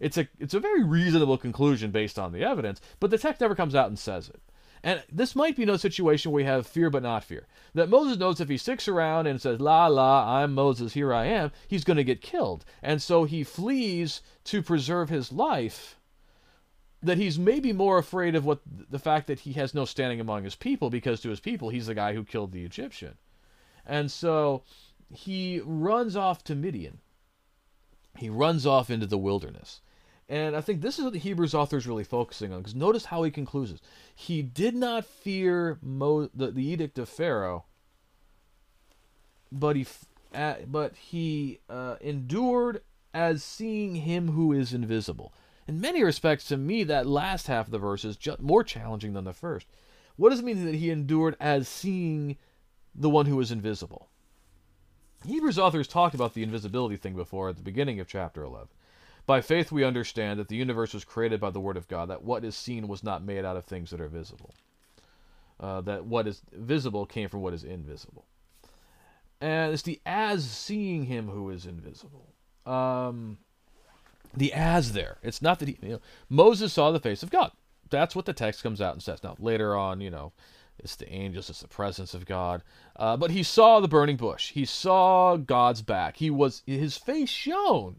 It's 0.00 0.18
a 0.18 0.26
it's 0.40 0.54
a 0.54 0.58
very 0.58 0.82
reasonable 0.82 1.38
conclusion 1.38 1.92
based 1.92 2.18
on 2.18 2.32
the 2.32 2.42
evidence, 2.42 2.80
but 2.98 3.12
the 3.12 3.18
text 3.18 3.40
never 3.40 3.54
comes 3.54 3.76
out 3.76 3.86
and 3.86 3.96
says 3.96 4.28
it. 4.28 4.40
And 4.82 5.02
this 5.10 5.34
might 5.34 5.56
be 5.56 5.64
no 5.64 5.76
situation 5.76 6.30
where 6.30 6.42
we 6.42 6.44
have 6.44 6.66
fear 6.66 6.90
but 6.90 7.02
not 7.02 7.24
fear. 7.24 7.46
That 7.74 7.88
Moses 7.88 8.18
knows 8.18 8.40
if 8.40 8.48
he 8.48 8.56
sticks 8.56 8.88
around 8.88 9.26
and 9.26 9.40
says, 9.40 9.60
La 9.60 9.86
la, 9.86 10.40
I'm 10.40 10.54
Moses, 10.54 10.92
here 10.92 11.12
I 11.12 11.26
am, 11.26 11.50
he's 11.66 11.84
going 11.84 11.96
to 11.96 12.04
get 12.04 12.20
killed. 12.20 12.64
And 12.82 13.02
so 13.02 13.24
he 13.24 13.44
flees 13.44 14.22
to 14.44 14.62
preserve 14.62 15.08
his 15.08 15.32
life 15.32 15.96
that 17.02 17.18
he's 17.18 17.38
maybe 17.38 17.72
more 17.72 17.98
afraid 17.98 18.34
of 18.34 18.44
what 18.44 18.60
the 18.66 18.98
fact 18.98 19.28
that 19.28 19.40
he 19.40 19.52
has 19.52 19.74
no 19.74 19.84
standing 19.84 20.20
among 20.20 20.44
his 20.44 20.56
people 20.56 20.90
because 20.90 21.20
to 21.20 21.30
his 21.30 21.40
people 21.40 21.68
he's 21.68 21.86
the 21.86 21.94
guy 21.94 22.12
who 22.12 22.24
killed 22.24 22.52
the 22.52 22.64
Egyptian. 22.64 23.16
And 23.86 24.10
so 24.10 24.62
he 25.12 25.60
runs 25.64 26.16
off 26.16 26.44
to 26.44 26.54
Midian. 26.54 26.98
He 28.16 28.28
runs 28.28 28.66
off 28.66 28.90
into 28.90 29.06
the 29.06 29.18
wilderness. 29.18 29.80
And 30.28 30.54
I 30.54 30.60
think 30.60 30.82
this 30.82 30.98
is 30.98 31.04
what 31.04 31.14
the 31.14 31.18
Hebrews 31.18 31.54
author 31.54 31.78
is 31.78 31.86
really 31.86 32.04
focusing 32.04 32.52
on 32.52 32.58
because 32.58 32.74
notice 32.74 33.06
how 33.06 33.22
he 33.22 33.30
concludes. 33.30 33.80
He 34.14 34.42
did 34.42 34.74
not 34.74 35.06
fear 35.06 35.78
Mo- 35.80 36.28
the, 36.34 36.50
the 36.50 36.64
edict 36.64 36.98
of 36.98 37.08
Pharaoh, 37.08 37.64
but 39.50 39.76
he 39.76 39.86
uh, 40.34 40.56
but 40.66 40.94
he 40.96 41.60
uh, 41.70 41.96
endured 42.02 42.82
as 43.14 43.42
seeing 43.42 43.94
him 43.94 44.32
who 44.32 44.52
is 44.52 44.74
invisible 44.74 45.32
in 45.68 45.82
many 45.82 46.02
respects, 46.02 46.46
to 46.46 46.56
me, 46.56 46.82
that 46.84 47.06
last 47.06 47.46
half 47.46 47.66
of 47.66 47.72
the 47.72 47.78
verse 47.78 48.02
is 48.02 48.16
just 48.16 48.40
more 48.40 48.64
challenging 48.64 49.12
than 49.12 49.24
the 49.24 49.34
first. 49.34 49.66
What 50.16 50.30
does 50.30 50.40
it 50.40 50.44
mean 50.44 50.64
that 50.64 50.74
he 50.74 50.90
endured 50.90 51.36
as 51.38 51.68
seeing 51.68 52.38
the 52.94 53.10
one 53.10 53.26
who 53.26 53.38
is 53.38 53.52
invisible? 53.52 54.08
Hebrews 55.26 55.58
authors 55.58 55.86
talked 55.86 56.14
about 56.14 56.32
the 56.32 56.42
invisibility 56.42 56.96
thing 56.96 57.14
before 57.14 57.50
at 57.50 57.56
the 57.56 57.62
beginning 57.62 58.00
of 58.00 58.08
chapter 58.08 58.42
11. 58.42 58.68
By 59.28 59.42
faith, 59.42 59.70
we 59.70 59.84
understand 59.84 60.40
that 60.40 60.48
the 60.48 60.56
universe 60.56 60.94
was 60.94 61.04
created 61.04 61.38
by 61.38 61.50
the 61.50 61.60
Word 61.60 61.76
of 61.76 61.86
God, 61.86 62.08
that 62.08 62.24
what 62.24 62.46
is 62.46 62.56
seen 62.56 62.88
was 62.88 63.04
not 63.04 63.22
made 63.22 63.44
out 63.44 63.58
of 63.58 63.66
things 63.66 63.90
that 63.90 64.00
are 64.00 64.08
visible, 64.08 64.54
uh, 65.60 65.82
that 65.82 66.06
what 66.06 66.26
is 66.26 66.40
visible 66.50 67.04
came 67.04 67.28
from 67.28 67.42
what 67.42 67.52
is 67.52 67.62
invisible. 67.62 68.24
And 69.38 69.74
it's 69.74 69.82
the 69.82 70.00
as 70.06 70.50
seeing 70.50 71.04
him 71.04 71.28
who 71.28 71.50
is 71.50 71.66
invisible. 71.66 72.32
Um, 72.64 73.36
the 74.34 74.50
as 74.54 74.92
there. 74.94 75.18
It's 75.22 75.42
not 75.42 75.58
that 75.58 75.68
he, 75.68 75.78
you 75.82 75.88
know, 75.90 76.00
Moses 76.30 76.72
saw 76.72 76.90
the 76.90 76.98
face 76.98 77.22
of 77.22 77.28
God. 77.28 77.52
That's 77.90 78.16
what 78.16 78.24
the 78.24 78.32
text 78.32 78.62
comes 78.62 78.80
out 78.80 78.94
and 78.94 79.02
says. 79.02 79.22
Now, 79.22 79.36
later 79.38 79.76
on, 79.76 80.00
you 80.00 80.08
know, 80.08 80.32
it's 80.78 80.96
the 80.96 81.12
angels, 81.12 81.50
it's 81.50 81.60
the 81.60 81.68
presence 81.68 82.14
of 82.14 82.24
God. 82.24 82.62
Uh, 82.96 83.18
but 83.18 83.30
he 83.30 83.42
saw 83.42 83.78
the 83.78 83.88
burning 83.88 84.16
bush. 84.16 84.52
He 84.52 84.64
saw 84.64 85.36
God's 85.36 85.82
back. 85.82 86.16
He 86.16 86.30
was, 86.30 86.62
his 86.64 86.96
face 86.96 87.28
shone 87.28 87.96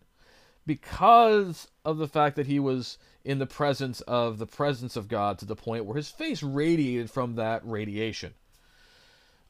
because 0.70 1.68
of 1.84 1.98
the 1.98 2.08
fact 2.08 2.36
that 2.36 2.46
he 2.46 2.60
was 2.60 3.00
in 3.26 3.40
the 3.40 3.48
presence 3.48 4.02
of 4.02 4.38
the 4.38 4.46
presence 4.46 4.96
of 4.96 5.08
God 5.08 5.40
to 5.40 5.46
the 5.46 5.56
point 5.56 5.84
where 5.84 5.98
his 5.98 6.12
face 6.12 6.44
radiated 6.44 7.10
from 7.10 7.34
that 7.34 7.66
radiation. 7.66 8.36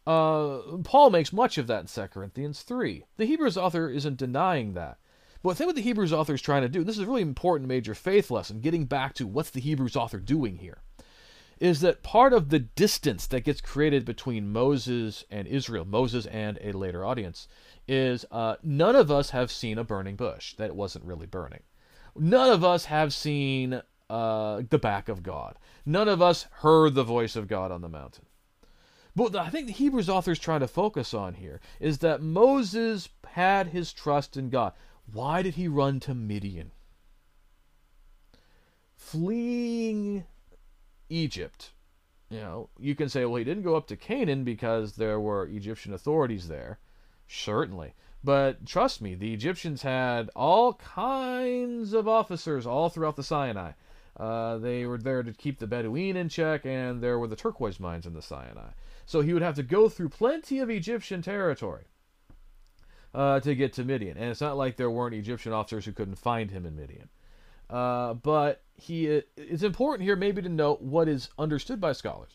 Uh, 0.07 0.59
Paul 0.85 1.09
makes 1.09 1.33
much 1.33 1.57
of 1.57 1.67
that 1.67 1.81
in 1.81 1.87
2 1.87 2.07
Corinthians 2.07 2.61
3. 2.61 3.03
The 3.17 3.25
Hebrews 3.25 3.57
author 3.57 3.89
isn't 3.89 4.15
denying 4.15 4.75
that. 4.75 4.97
But 5.43 5.49
I 5.49 5.53
think 5.55 5.67
what 5.67 5.75
the 5.75 5.81
Hebrews 5.81 6.13
author 6.13 6.35
is 6.35 6.41
trying 6.41 6.61
to 6.61 6.69
do, 6.69 6.85
this 6.85 6.95
is 6.95 7.03
a 7.03 7.07
really 7.07 7.21
important 7.21 7.67
major 7.67 7.93
faith 7.93 8.31
lesson, 8.31 8.61
getting 8.61 8.85
back 8.85 9.13
to 9.15 9.27
what's 9.27 9.49
the 9.49 9.59
Hebrews 9.59 9.97
author 9.97 10.19
doing 10.19 10.55
here, 10.55 10.77
is 11.59 11.81
that 11.81 12.03
part 12.03 12.31
of 12.31 12.49
the 12.49 12.59
distance 12.59 13.27
that 13.27 13.43
gets 13.43 13.61
created 13.61 14.05
between 14.05 14.51
Moses 14.51 15.25
and 15.29 15.47
Israel, 15.47 15.85
Moses 15.85 16.25
and 16.27 16.57
a 16.61 16.71
later 16.71 17.05
audience, 17.05 17.47
is 17.87 18.25
uh, 18.31 18.55
none 18.63 18.95
of 18.95 19.11
us 19.11 19.31
have 19.31 19.51
seen 19.51 19.77
a 19.77 19.83
burning 19.83 20.15
bush 20.15 20.53
that 20.55 20.75
wasn't 20.75 21.05
really 21.05 21.25
burning. 21.25 21.63
None 22.15 22.49
of 22.49 22.63
us 22.63 22.85
have 22.85 23.13
seen 23.13 23.81
uh, 24.09 24.61
the 24.69 24.79
back 24.79 25.09
of 25.09 25.21
God. 25.21 25.57
None 25.85 26.07
of 26.07 26.21
us 26.21 26.47
heard 26.51 26.95
the 26.95 27.03
voice 27.03 27.35
of 27.35 27.47
God 27.47 27.71
on 27.71 27.81
the 27.81 27.89
mountain. 27.89 28.25
But 29.15 29.35
I 29.35 29.49
think 29.49 29.67
the 29.67 29.73
Hebrews 29.73 30.09
author 30.09 30.31
is 30.31 30.39
trying 30.39 30.61
to 30.61 30.67
focus 30.67 31.13
on 31.13 31.33
here 31.33 31.59
is 31.79 31.97
that 31.99 32.21
Moses 32.21 33.09
had 33.27 33.67
his 33.67 33.91
trust 33.91 34.37
in 34.37 34.49
God. 34.49 34.73
Why 35.11 35.41
did 35.41 35.55
he 35.55 35.67
run 35.67 35.99
to 36.01 36.13
Midian? 36.13 36.71
Fleeing 38.95 40.25
Egypt. 41.09 41.71
You 42.29 42.39
know, 42.39 42.69
you 42.79 42.95
can 42.95 43.09
say, 43.09 43.25
well, 43.25 43.37
he 43.37 43.43
didn't 43.43 43.63
go 43.63 43.75
up 43.75 43.87
to 43.87 43.95
Canaan 43.95 44.43
because 44.43 44.93
there 44.93 45.19
were 45.19 45.47
Egyptian 45.47 45.93
authorities 45.93 46.47
there. 46.47 46.79
Certainly. 47.27 47.93
But 48.23 48.65
trust 48.65 49.01
me, 49.01 49.15
the 49.15 49.33
Egyptians 49.33 49.81
had 49.81 50.29
all 50.35 50.73
kinds 50.73 51.93
of 51.93 52.07
officers 52.07 52.65
all 52.65 52.89
throughout 52.89 53.15
the 53.15 53.23
Sinai. 53.23 53.71
Uh, 54.17 54.57
they 54.57 54.85
were 54.85 54.97
there 54.97 55.23
to 55.23 55.31
keep 55.31 55.59
the 55.59 55.67
Bedouin 55.67 56.17
in 56.17 56.27
check, 56.27 56.65
and 56.65 57.01
there 57.01 57.17
were 57.17 57.27
the 57.27 57.37
turquoise 57.37 57.79
mines 57.79 58.05
in 58.05 58.13
the 58.13 58.21
Sinai. 58.21 58.71
So 59.05 59.21
he 59.21 59.33
would 59.33 59.41
have 59.41 59.55
to 59.55 59.63
go 59.63 59.87
through 59.87 60.09
plenty 60.09 60.59
of 60.59 60.69
Egyptian 60.69 61.21
territory 61.21 61.85
uh, 63.13 63.39
to 63.39 63.55
get 63.55 63.73
to 63.73 63.85
Midian. 63.85 64.17
And 64.17 64.29
it's 64.29 64.41
not 64.41 64.57
like 64.57 64.75
there 64.75 64.91
weren't 64.91 65.15
Egyptian 65.15 65.53
officers 65.53 65.85
who 65.85 65.93
couldn't 65.93 66.15
find 66.15 66.51
him 66.51 66.65
in 66.65 66.75
Midian. 66.75 67.09
Uh, 67.69 68.15
but 68.15 68.63
he 68.75 69.05
it's 69.37 69.63
important 69.63 70.03
here 70.03 70.15
maybe 70.15 70.41
to 70.41 70.49
note 70.49 70.81
what 70.81 71.07
is 71.07 71.29
understood 71.37 71.79
by 71.79 71.91
scholars. 71.91 72.31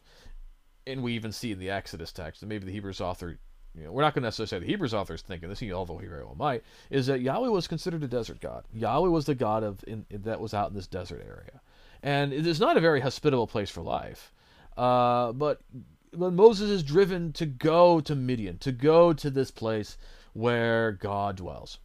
And 0.86 1.02
we 1.02 1.14
even 1.14 1.32
see 1.32 1.52
in 1.52 1.58
the 1.58 1.70
Exodus 1.70 2.12
text, 2.12 2.42
and 2.42 2.48
maybe 2.48 2.66
the 2.66 2.72
Hebrews 2.72 3.00
author, 3.00 3.38
you 3.74 3.84
know, 3.84 3.92
we're 3.92 4.02
not 4.02 4.14
going 4.14 4.22
to 4.22 4.26
necessarily 4.26 4.50
say 4.50 4.58
the 4.58 4.70
Hebrews 4.70 4.92
author 4.92 5.14
is 5.14 5.22
thinking 5.22 5.48
this, 5.48 5.62
although 5.72 5.96
he 5.96 6.06
very 6.06 6.24
well 6.24 6.36
might, 6.36 6.62
is 6.90 7.06
that 7.06 7.20
Yahweh 7.22 7.48
was 7.48 7.66
considered 7.66 8.02
a 8.02 8.08
desert 8.08 8.40
god. 8.40 8.64
Yahweh 8.72 9.08
was 9.08 9.24
the 9.24 9.34
god 9.34 9.62
of 9.62 9.82
in, 9.86 10.04
that 10.10 10.40
was 10.40 10.52
out 10.52 10.68
in 10.68 10.76
this 10.76 10.86
desert 10.86 11.22
area. 11.26 11.60
And 12.02 12.32
it 12.34 12.46
is 12.46 12.60
not 12.60 12.76
a 12.76 12.80
very 12.80 13.00
hospitable 13.00 13.46
place 13.46 13.70
for 13.70 13.80
life. 13.80 14.32
Uh, 14.76 15.32
but 15.32 15.62
but 16.12 16.32
Moses 16.32 16.70
is 16.70 16.82
driven 16.82 17.32
to 17.32 17.46
go 17.46 18.00
to 18.00 18.14
Midian, 18.14 18.58
to 18.58 18.72
go 18.72 19.12
to 19.12 19.30
this 19.30 19.50
place 19.50 19.96
where 20.32 20.92
God 20.92 21.36
dwells. 21.36 21.78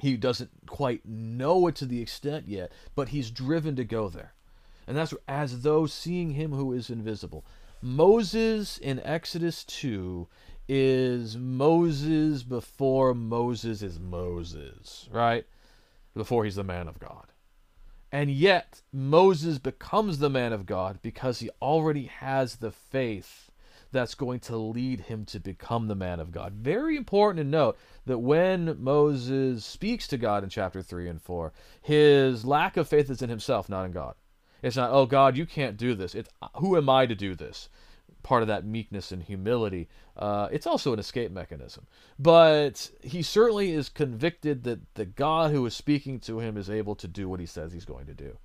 He 0.00 0.16
doesn't 0.16 0.50
quite 0.66 1.04
know 1.04 1.66
it 1.66 1.74
to 1.76 1.86
the 1.86 2.00
extent 2.00 2.48
yet, 2.48 2.72
but 2.94 3.08
he's 3.08 3.30
driven 3.30 3.76
to 3.76 3.84
go 3.84 4.08
there. 4.08 4.34
And 4.86 4.96
that's 4.96 5.14
as 5.26 5.62
though 5.62 5.86
seeing 5.86 6.30
him 6.30 6.52
who 6.52 6.72
is 6.72 6.88
invisible. 6.88 7.44
Moses 7.82 8.78
in 8.78 9.00
Exodus 9.00 9.64
2 9.64 10.26
is 10.68 11.36
Moses 11.36 12.42
before 12.42 13.14
Moses 13.14 13.82
is 13.82 13.98
Moses, 13.98 15.08
right? 15.12 15.46
Before 16.14 16.44
he's 16.44 16.56
the 16.56 16.64
man 16.64 16.88
of 16.88 16.98
God. 16.98 17.26
And 18.10 18.30
yet, 18.30 18.82
Moses 18.92 19.58
becomes 19.58 20.18
the 20.18 20.30
man 20.30 20.52
of 20.52 20.64
God 20.66 21.00
because 21.02 21.40
he 21.40 21.50
already 21.60 22.06
has 22.06 22.56
the 22.56 22.70
faith 22.70 23.47
that's 23.92 24.14
going 24.14 24.40
to 24.40 24.56
lead 24.56 25.00
him 25.00 25.24
to 25.26 25.40
become 25.40 25.88
the 25.88 25.94
man 25.94 26.20
of 26.20 26.30
God. 26.30 26.52
Very 26.54 26.96
important 26.96 27.44
to 27.44 27.50
note 27.50 27.78
that 28.06 28.18
when 28.18 28.76
Moses 28.82 29.64
speaks 29.64 30.06
to 30.08 30.18
God 30.18 30.44
in 30.44 30.50
chapter 30.50 30.82
3 30.82 31.08
and 31.08 31.22
4, 31.22 31.52
his 31.80 32.44
lack 32.44 32.76
of 32.76 32.88
faith 32.88 33.10
is 33.10 33.22
in 33.22 33.30
himself, 33.30 33.68
not 33.68 33.84
in 33.84 33.92
God. 33.92 34.14
It's 34.62 34.76
not, 34.76 34.90
oh, 34.90 35.06
God, 35.06 35.36
you 35.36 35.46
can't 35.46 35.76
do 35.76 35.94
this. 35.94 36.14
It's, 36.14 36.28
who 36.56 36.76
am 36.76 36.88
I 36.88 37.06
to 37.06 37.14
do 37.14 37.34
this? 37.34 37.68
Part 38.22 38.42
of 38.42 38.48
that 38.48 38.66
meekness 38.66 39.12
and 39.12 39.22
humility. 39.22 39.88
Uh, 40.16 40.48
it's 40.50 40.66
also 40.66 40.92
an 40.92 40.98
escape 40.98 41.30
mechanism. 41.30 41.86
But 42.18 42.90
he 43.02 43.22
certainly 43.22 43.72
is 43.72 43.88
convicted 43.88 44.64
that 44.64 44.94
the 44.94 45.06
God 45.06 45.52
who 45.52 45.64
is 45.64 45.74
speaking 45.74 46.18
to 46.20 46.40
him 46.40 46.56
is 46.56 46.68
able 46.68 46.96
to 46.96 47.06
do 47.06 47.28
what 47.28 47.40
he 47.40 47.46
says 47.46 47.72
he's 47.72 47.84
going 47.84 48.06
to 48.06 48.14
do. 48.14 48.36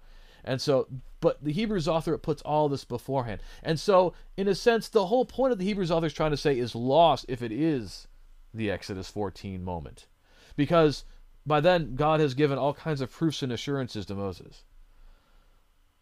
And 0.43 0.62
so, 0.62 0.88
but 1.21 1.43
the 1.43 1.53
Hebrews 1.53 1.88
author 1.88 2.17
puts 2.17 2.41
all 2.41 2.67
this 2.67 2.83
beforehand. 2.83 3.41
And 3.63 3.79
so, 3.79 4.13
in 4.35 4.47
a 4.47 4.55
sense, 4.55 4.89
the 4.89 5.05
whole 5.05 5.25
point 5.25 5.53
of 5.53 5.57
the 5.57 5.65
Hebrews 5.65 5.91
author 5.91 6.07
is 6.07 6.13
trying 6.13 6.31
to 6.31 6.38
say 6.38 6.57
is 6.57 6.75
lost 6.75 7.25
if 7.29 7.41
it 7.41 7.51
is 7.51 8.07
the 8.53 8.69
Exodus 8.69 9.09
14 9.09 9.63
moment. 9.63 10.07
Because 10.55 11.05
by 11.45 11.59
then, 11.59 11.95
God 11.95 12.19
has 12.19 12.33
given 12.33 12.57
all 12.57 12.73
kinds 12.73 13.01
of 13.01 13.12
proofs 13.12 13.41
and 13.41 13.51
assurances 13.51 14.05
to 14.05 14.15
Moses. 14.15 14.63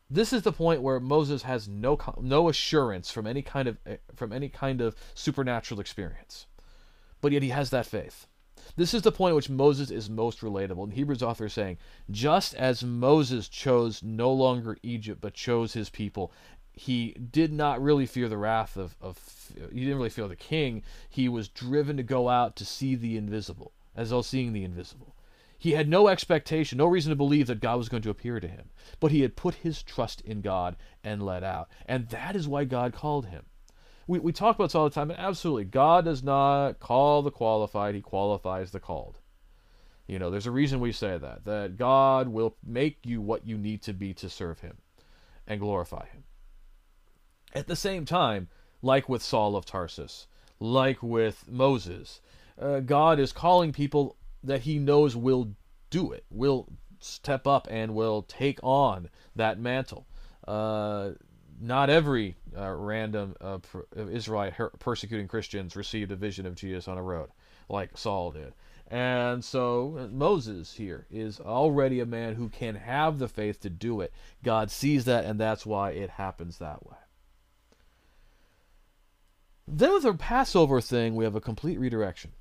This 0.09 0.33
is 0.33 0.41
the 0.41 0.51
point 0.51 0.81
where 0.81 0.99
Moses 0.99 1.43
has 1.43 1.69
no 1.69 1.97
no 2.19 2.49
assurance 2.49 3.09
from 3.09 3.25
any 3.25 3.41
kind 3.41 3.69
of 3.69 3.77
eh, 3.85 3.97
from 4.13 4.33
any 4.33 4.49
kind 4.49 4.81
of 4.81 4.95
supernatural 5.13 5.79
experience, 5.79 6.47
but 7.21 7.31
yet 7.31 7.43
he 7.43 7.49
has 7.49 7.69
that 7.69 7.85
faith. 7.85 8.27
This 8.75 8.93
is 8.93 9.01
the 9.01 9.11
point 9.11 9.31
at 9.31 9.35
which 9.35 9.49
Moses 9.49 9.91
is 9.91 10.09
most 10.09 10.41
relatable. 10.41 10.83
And 10.83 10.93
Hebrews 10.93 11.23
author 11.23 11.45
is 11.45 11.53
saying, 11.53 11.77
just 12.09 12.53
as 12.55 12.83
Moses 12.83 13.47
chose 13.47 14.01
no 14.03 14.31
longer 14.31 14.77
Egypt, 14.83 15.19
but 15.21 15.33
chose 15.33 15.73
his 15.73 15.89
people, 15.89 16.31
he 16.73 17.11
did 17.11 17.51
not 17.51 17.81
really 17.81 18.05
fear 18.05 18.29
the 18.29 18.37
wrath 18.37 18.77
of, 18.77 18.95
of 19.01 19.19
he 19.71 19.81
didn't 19.81 19.97
really 19.97 20.09
fear 20.09 20.27
the 20.27 20.35
king. 20.35 20.83
He 21.09 21.27
was 21.27 21.47
driven 21.47 21.97
to 21.97 22.03
go 22.03 22.29
out 22.29 22.55
to 22.57 22.65
see 22.65 22.95
the 22.95 23.17
invisible, 23.17 23.71
as 23.95 24.09
though 24.09 24.21
seeing 24.21 24.53
the 24.53 24.63
invisible. 24.63 25.15
He 25.57 25.73
had 25.73 25.87
no 25.87 26.07
expectation, 26.07 26.79
no 26.79 26.87
reason 26.87 27.11
to 27.11 27.15
believe 27.15 27.45
that 27.47 27.59
God 27.59 27.77
was 27.77 27.87
going 27.87 28.01
to 28.03 28.09
appear 28.09 28.39
to 28.39 28.47
him, 28.47 28.69
but 28.99 29.11
he 29.11 29.21
had 29.21 29.35
put 29.35 29.55
his 29.55 29.83
trust 29.83 30.21
in 30.21 30.41
God 30.41 30.75
and 31.03 31.21
let 31.21 31.43
out. 31.43 31.69
And 31.85 32.09
that 32.09 32.35
is 32.35 32.47
why 32.47 32.63
God 32.63 32.93
called 32.93 33.27
him. 33.27 33.43
We, 34.11 34.19
we 34.19 34.33
talk 34.33 34.57
about 34.57 34.65
this 34.65 34.75
all 34.75 34.89
the 34.89 34.93
time, 34.93 35.09
and 35.09 35.17
absolutely, 35.17 35.63
God 35.63 36.03
does 36.03 36.21
not 36.21 36.81
call 36.81 37.21
the 37.21 37.31
qualified, 37.31 37.95
he 37.95 38.01
qualifies 38.01 38.71
the 38.71 38.81
called. 38.81 39.19
You 40.05 40.19
know, 40.19 40.29
there's 40.29 40.47
a 40.47 40.51
reason 40.51 40.81
we 40.81 40.91
say 40.91 41.17
that, 41.17 41.45
that 41.45 41.77
God 41.77 42.27
will 42.27 42.57
make 42.61 42.97
you 43.05 43.21
what 43.21 43.47
you 43.47 43.57
need 43.57 43.81
to 43.83 43.93
be 43.93 44.13
to 44.15 44.27
serve 44.27 44.59
him 44.59 44.79
and 45.47 45.61
glorify 45.61 46.07
him. 46.07 46.25
At 47.55 47.67
the 47.67 47.75
same 47.77 48.03
time, 48.03 48.49
like 48.81 49.07
with 49.07 49.23
Saul 49.23 49.55
of 49.55 49.63
Tarsus, 49.63 50.27
like 50.59 51.01
with 51.01 51.45
Moses, 51.47 52.19
uh, 52.61 52.81
God 52.81 53.17
is 53.17 53.31
calling 53.31 53.71
people 53.71 54.17
that 54.43 54.63
he 54.63 54.77
knows 54.77 55.15
will 55.15 55.55
do 55.89 56.11
it, 56.11 56.25
will 56.29 56.67
step 56.99 57.47
up 57.47 57.65
and 57.71 57.95
will 57.95 58.23
take 58.23 58.59
on 58.61 59.07
that 59.37 59.57
mantle. 59.57 60.05
Uh, 60.45 61.11
not 61.61 61.89
every 61.89 62.35
uh, 62.57 62.71
random 62.71 63.35
uh, 63.39 63.59
Israelite 63.95 64.53
her- 64.53 64.71
persecuting 64.79 65.27
Christians 65.27 65.75
received 65.75 66.11
a 66.11 66.15
vision 66.15 66.45
of 66.45 66.55
Jesus 66.55 66.87
on 66.87 66.97
a 66.97 67.03
road 67.03 67.29
like 67.69 67.97
Saul 67.97 68.31
did. 68.31 68.53
And 68.87 69.43
so 69.43 69.97
uh, 69.97 70.07
Moses 70.07 70.73
here 70.73 71.05
is 71.09 71.39
already 71.39 72.01
a 72.01 72.05
man 72.05 72.35
who 72.35 72.49
can 72.49 72.75
have 72.75 73.19
the 73.19 73.29
faith 73.29 73.61
to 73.61 73.69
do 73.69 74.01
it. 74.01 74.11
God 74.43 74.69
sees 74.69 75.05
that, 75.05 75.23
and 75.23 75.39
that's 75.39 75.65
why 75.65 75.91
it 75.91 76.09
happens 76.09 76.57
that 76.57 76.85
way. 76.85 76.97
Then 79.67 79.93
with 79.93 80.03
the 80.03 80.13
Passover 80.13 80.81
thing, 80.81 81.15
we 81.15 81.23
have 81.23 81.35
a 81.35 81.41
complete 81.41 81.79
redirection. 81.79 82.31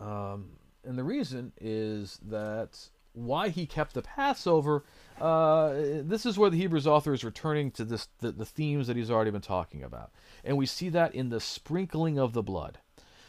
Um, 0.00 0.56
and 0.84 0.98
the 0.98 1.04
reason 1.04 1.52
is 1.60 2.18
that 2.26 2.88
why 3.16 3.48
he 3.48 3.66
kept 3.66 3.94
the 3.94 4.02
Passover. 4.02 4.84
Uh, 5.20 5.72
this 6.02 6.26
is 6.26 6.38
where 6.38 6.50
the 6.50 6.58
Hebrews 6.58 6.86
author 6.86 7.14
is 7.14 7.24
returning 7.24 7.70
to 7.72 7.84
this 7.84 8.08
the, 8.20 8.30
the 8.30 8.44
themes 8.44 8.86
that 8.86 8.96
he's 8.96 9.10
already 9.10 9.30
been 9.30 9.40
talking 9.40 9.82
about, 9.82 10.12
and 10.44 10.56
we 10.56 10.66
see 10.66 10.90
that 10.90 11.14
in 11.14 11.30
the 11.30 11.40
sprinkling 11.40 12.18
of 12.18 12.34
the 12.34 12.42
blood, 12.42 12.78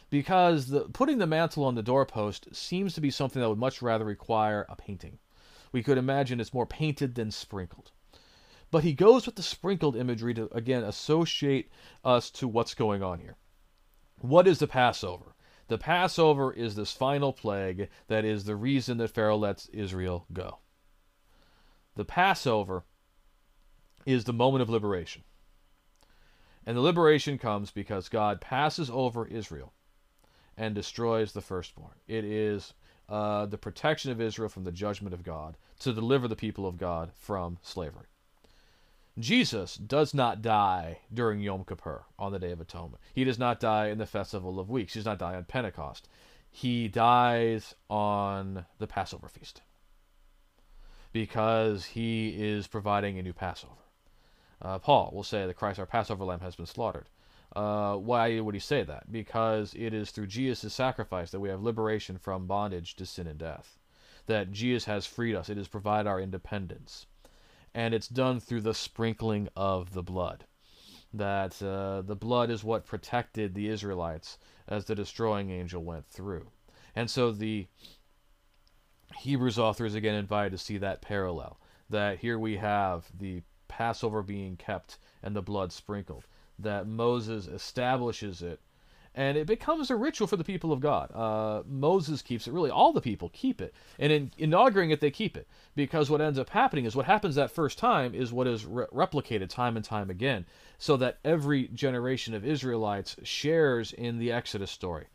because 0.10 0.68
the 0.68 0.82
putting 0.82 1.18
the 1.18 1.26
mantle 1.26 1.64
on 1.64 1.76
the 1.76 1.84
doorpost 1.84 2.54
seems 2.54 2.94
to 2.94 3.02
be 3.02 3.10
something 3.10 3.42
that 3.42 3.50
would 3.50 3.58
much 3.58 3.82
rather 3.82 4.04
require 4.04 4.66
a 4.68 4.76
painting. 4.76 5.20
We 5.72 5.84
could 5.84 5.98
imagine 5.98 6.40
it's 6.40 6.54
more 6.54 6.66
painted 6.66 7.16
than 7.16 7.32
sprinkled. 7.32 7.92
But 8.70 8.84
he 8.84 8.92
goes 8.92 9.26
with 9.26 9.36
the 9.36 9.44
sprinkled 9.44 9.96
imagery 9.96 10.34
to 10.34 10.54
again 10.54 10.84
associate 10.84 11.72
us 12.04 12.30
to 12.32 12.50
what's 12.50 12.74
going 12.74 13.02
on 13.02 13.20
here. 13.20 13.38
What 14.20 14.48
is 14.48 14.60
the 14.60 14.68
Passover? 14.68 15.36
The 15.68 15.78
Passover 15.78 16.54
is 16.54 16.76
this 16.76 16.94
final 16.94 17.34
plague 17.34 17.90
that 18.08 18.24
is 18.24 18.46
the 18.46 18.56
reason 18.56 18.98
that 18.98 19.10
Pharaoh 19.10 19.38
lets 19.38 19.68
Israel 19.68 20.26
go. 20.32 20.60
The 21.96 22.06
Passover 22.06 22.84
is 24.06 24.24
the 24.24 24.34
moment 24.34 24.62
of 24.62 24.70
liberation. 24.70 25.24
And 26.66 26.78
the 26.78 26.82
liberation 26.82 27.38
comes 27.38 27.72
because 27.72 28.10
God 28.10 28.40
passes 28.40 28.90
over 28.90 29.26
Israel 29.28 29.74
and 30.56 30.74
destroys 30.74 31.34
the 31.34 31.42
firstborn. 31.42 31.96
It 32.08 32.24
is 32.24 32.74
uh, 33.10 33.46
the 33.46 33.58
protection 33.58 34.12
of 34.12 34.22
Israel 34.22 34.50
from 34.50 34.64
the 34.64 34.72
judgment 34.72 35.14
of 35.14 35.24
God 35.24 35.58
to 35.80 35.94
deliver 35.94 36.28
the 36.28 36.36
people 36.36 36.66
of 36.66 36.78
God 36.78 37.12
from 37.16 37.58
slavery. 37.62 38.08
Jesus 39.20 39.76
does 39.76 40.14
not 40.14 40.42
die 40.44 41.00
during 41.12 41.40
Yom 41.40 41.64
Kippur 41.64 42.06
on 42.20 42.32
the 42.32 42.40
Day 42.40 42.52
of 42.52 42.62
Atonement. 42.62 43.02
He 43.14 43.24
does 43.24 43.40
not 43.40 43.60
die 43.60 43.88
in 43.88 43.98
the 43.98 44.06
Festival 44.06 44.60
of 44.60 44.70
Weeks. 44.70 44.94
He 44.94 45.00
does 45.00 45.06
not 45.06 45.20
die 45.20 45.36
on 45.36 45.46
Pentecost. 45.46 46.08
He 46.50 46.88
dies 46.88 47.74
on 47.90 48.66
the 48.78 48.88
Passover 48.88 49.28
feast 49.28 49.62
because 51.12 51.86
he 51.86 52.30
is 52.30 52.68
providing 52.68 53.18
a 53.18 53.24
new 53.24 53.34
Passover. 53.34 53.74
Uh, 54.62 54.78
Paul 54.78 55.12
will 55.14 55.24
say 55.24 55.46
that 55.46 55.56
Christ, 55.56 55.80
our 55.80 55.86
Passover 55.86 56.24
lamb, 56.24 56.42
has 56.42 56.56
been 56.56 56.66
slaughtered. 56.66 57.08
Uh, 57.56 57.96
why 57.96 58.40
would 58.40 58.54
he 58.54 58.60
say 58.60 58.84
that? 58.84 59.12
Because 59.12 59.74
it 59.76 59.94
is 59.94 60.12
through 60.12 60.28
Jesus' 60.28 60.74
sacrifice 60.74 61.32
that 61.32 61.40
we 61.40 61.50
have 61.50 61.64
liberation 61.64 62.18
from 62.18 62.46
bondage 62.46 62.96
to 62.98 63.06
sin 63.06 63.26
and 63.26 63.40
death. 63.40 63.80
That 64.28 64.52
Jesus 64.52 64.86
has 64.86 65.06
freed 65.06 65.36
us. 65.36 65.50
It 65.50 65.58
has 65.58 65.68
provided 65.68 66.08
our 66.08 66.20
independence 66.20 67.08
and 67.74 67.94
it's 67.94 68.08
done 68.08 68.40
through 68.40 68.62
the 68.62 68.74
sprinkling 68.74 69.50
of 69.56 69.94
the 69.94 70.04
blood. 70.04 70.46
That 71.14 71.62
uh, 71.62 72.02
the 72.02 72.16
blood 72.16 72.50
is 72.50 72.64
what 72.64 72.86
protected 72.86 73.54
the 73.54 73.70
Israelites 73.70 74.38
as 74.68 74.86
the 74.86 74.96
destroying 74.96 75.50
angel 75.50 75.84
went 75.84 76.08
through. 76.08 76.52
And 76.96 77.10
so 77.10 77.32
the 77.32 77.68
Hebrews 79.16 79.58
author 79.58 79.86
is 79.86 79.96
again 79.96 80.16
invited 80.16 80.52
to 80.52 80.58
see 80.58 80.78
that 80.80 81.02
parallel. 81.02 81.60
That 81.90 82.20
here 82.20 82.38
we 82.38 82.58
have 82.58 83.06
the 83.18 83.44
Passover 83.68 84.22
being 84.22 84.58
kept 84.58 84.98
and 85.24 85.36
the 85.36 85.42
blood 85.42 85.72
sprinkled. 85.72 86.26
That 86.60 86.88
Moses 86.88 87.48
establishes 87.48 88.42
it 88.42 88.60
and 89.18 89.36
it 89.36 89.48
becomes 89.48 89.90
a 89.90 89.96
ritual 89.96 90.28
for 90.28 90.38
the 90.38 90.44
people 90.44 90.72
of 90.72 90.80
God. 90.80 91.12
Uh, 91.12 91.64
Moses 91.68 92.22
keeps 92.22 92.48
it, 92.48 92.54
really, 92.54 92.70
all 92.70 92.94
the 92.94 93.02
people 93.02 93.30
keep 93.34 93.60
it. 93.60 93.74
And 93.98 94.12
in 94.14 94.32
inaugurating 94.38 94.92
it, 94.92 95.02
they 95.02 95.10
keep 95.10 95.36
it. 95.36 95.48
Because 95.76 96.12
what 96.12 96.22
ends 96.22 96.38
up 96.38 96.50
happening 96.50 96.86
is 96.86 96.96
what 96.96 97.08
happens 97.08 97.34
that 97.34 97.50
first 97.50 97.80
time 97.80 98.14
is 98.14 98.32
what 98.32 98.46
is 98.46 98.64
re- 98.64 98.86
replicated 98.94 99.50
time 99.50 99.76
and 99.76 99.84
time 99.84 100.12
again, 100.12 100.46
so 100.78 100.96
that 100.98 101.18
every 101.26 101.68
generation 101.70 102.36
of 102.36 102.46
Israelites 102.46 103.16
shares 103.24 103.92
in 103.92 104.20
the 104.20 104.32
Exodus 104.32 104.70
story. 104.70 105.08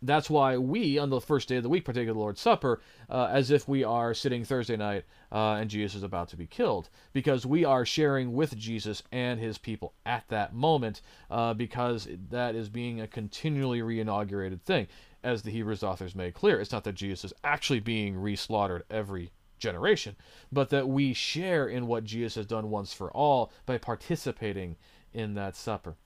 That's 0.00 0.30
why 0.30 0.56
we, 0.58 0.96
on 0.98 1.10
the 1.10 1.20
first 1.20 1.48
day 1.48 1.56
of 1.56 1.64
the 1.64 1.68
week, 1.68 1.84
partake 1.84 2.08
of 2.08 2.14
the 2.14 2.20
Lord's 2.20 2.40
Supper 2.40 2.80
uh, 3.10 3.28
as 3.32 3.50
if 3.50 3.66
we 3.66 3.82
are 3.82 4.14
sitting 4.14 4.44
Thursday 4.44 4.76
night 4.76 5.04
uh, 5.32 5.54
and 5.54 5.68
Jesus 5.68 5.96
is 5.96 6.02
about 6.04 6.28
to 6.28 6.36
be 6.36 6.46
killed, 6.46 6.88
because 7.12 7.44
we 7.44 7.64
are 7.64 7.84
sharing 7.84 8.32
with 8.32 8.56
Jesus 8.56 9.02
and 9.10 9.40
his 9.40 9.58
people 9.58 9.94
at 10.06 10.28
that 10.28 10.54
moment, 10.54 11.00
uh, 11.30 11.52
because 11.52 12.08
that 12.30 12.54
is 12.54 12.68
being 12.68 13.00
a 13.00 13.08
continually 13.08 13.80
reinaugurated 13.80 14.62
thing. 14.62 14.86
As 15.24 15.42
the 15.42 15.50
Hebrews 15.50 15.82
authors 15.82 16.14
made 16.14 16.34
clear, 16.34 16.60
it's 16.60 16.70
not 16.70 16.84
that 16.84 16.94
Jesus 16.94 17.24
is 17.24 17.34
actually 17.42 17.80
being 17.80 18.16
re 18.16 18.36
slaughtered 18.36 18.84
every 18.88 19.32
generation, 19.58 20.14
but 20.52 20.70
that 20.70 20.88
we 20.88 21.12
share 21.12 21.66
in 21.66 21.88
what 21.88 22.04
Jesus 22.04 22.36
has 22.36 22.46
done 22.46 22.70
once 22.70 22.92
for 22.92 23.10
all 23.10 23.50
by 23.66 23.78
participating 23.78 24.76
in 25.12 25.34
that 25.34 25.56
supper. 25.56 25.96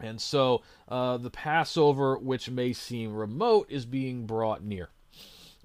And 0.00 0.20
so 0.20 0.62
uh, 0.88 1.16
the 1.16 1.30
Passover, 1.30 2.18
which 2.18 2.50
may 2.50 2.72
seem 2.72 3.14
remote, 3.14 3.66
is 3.70 3.86
being 3.86 4.26
brought 4.26 4.62
near. 4.62 4.90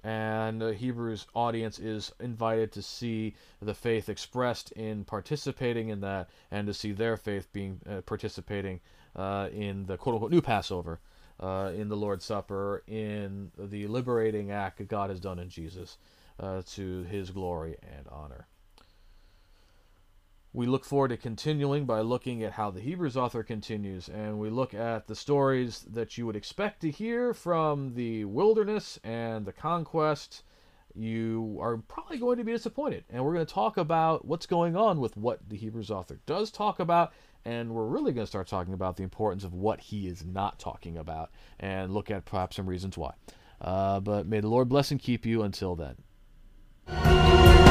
And 0.04 0.60
the 0.60 0.74
Hebrews 0.74 1.26
audience 1.34 1.78
is 1.78 2.12
invited 2.20 2.70
to 2.72 2.82
see 2.82 3.34
the 3.60 3.74
faith 3.74 4.08
expressed 4.08 4.70
in 4.72 5.04
participating 5.04 5.88
in 5.88 6.00
that 6.02 6.30
and 6.50 6.66
to 6.68 6.74
see 6.74 6.92
their 6.92 7.16
faith 7.16 7.52
being 7.52 7.80
uh, 7.88 8.02
participating 8.02 8.80
uh, 9.16 9.48
in 9.52 9.86
the 9.86 9.96
quote 9.96 10.14
unquote 10.14 10.30
new 10.30 10.40
Passover, 10.40 11.00
uh, 11.40 11.72
in 11.74 11.88
the 11.88 11.96
Lord's 11.96 12.24
Supper, 12.24 12.84
in 12.86 13.50
the 13.58 13.88
liberating 13.88 14.52
act 14.52 14.78
that 14.78 14.88
God 14.88 15.10
has 15.10 15.20
done 15.20 15.40
in 15.40 15.48
Jesus 15.48 15.98
uh, 16.38 16.62
to 16.74 17.02
his 17.04 17.30
glory 17.30 17.76
and 17.82 18.06
honor. 18.08 18.46
We 20.54 20.66
look 20.66 20.84
forward 20.84 21.08
to 21.08 21.18
continuing 21.18 21.84
by 21.84 22.00
looking 22.00 22.42
at 22.42 22.52
how 22.52 22.70
the 22.70 22.80
Hebrews 22.80 23.18
author 23.18 23.42
continues, 23.42 24.08
and 24.08 24.38
we 24.38 24.48
look 24.48 24.72
at 24.72 25.06
the 25.06 25.14
stories 25.14 25.84
that 25.90 26.16
you 26.16 26.24
would 26.24 26.36
expect 26.36 26.80
to 26.80 26.90
hear 26.90 27.34
from 27.34 27.94
the 27.94 28.24
wilderness 28.24 28.98
and 29.04 29.44
the 29.44 29.52
conquest. 29.52 30.42
You 30.94 31.58
are 31.60 31.76
probably 31.76 32.16
going 32.16 32.38
to 32.38 32.44
be 32.44 32.52
disappointed, 32.52 33.04
and 33.10 33.22
we're 33.22 33.34
going 33.34 33.44
to 33.44 33.52
talk 33.52 33.76
about 33.76 34.24
what's 34.24 34.46
going 34.46 34.74
on 34.74 35.00
with 35.00 35.18
what 35.18 35.46
the 35.46 35.56
Hebrews 35.56 35.90
author 35.90 36.18
does 36.24 36.50
talk 36.50 36.80
about, 36.80 37.12
and 37.44 37.74
we're 37.74 37.86
really 37.86 38.12
going 38.12 38.24
to 38.24 38.30
start 38.30 38.48
talking 38.48 38.72
about 38.72 38.96
the 38.96 39.02
importance 39.02 39.44
of 39.44 39.52
what 39.52 39.80
he 39.80 40.08
is 40.08 40.24
not 40.24 40.58
talking 40.58 40.96
about, 40.96 41.30
and 41.60 41.92
look 41.92 42.10
at 42.10 42.24
perhaps 42.24 42.56
some 42.56 42.66
reasons 42.66 42.96
why. 42.96 43.12
Uh, 43.60 44.00
but 44.00 44.26
may 44.26 44.40
the 44.40 44.48
Lord 44.48 44.70
bless 44.70 44.90
and 44.90 45.00
keep 45.00 45.26
you 45.26 45.42
until 45.42 45.76
then. 45.76 47.67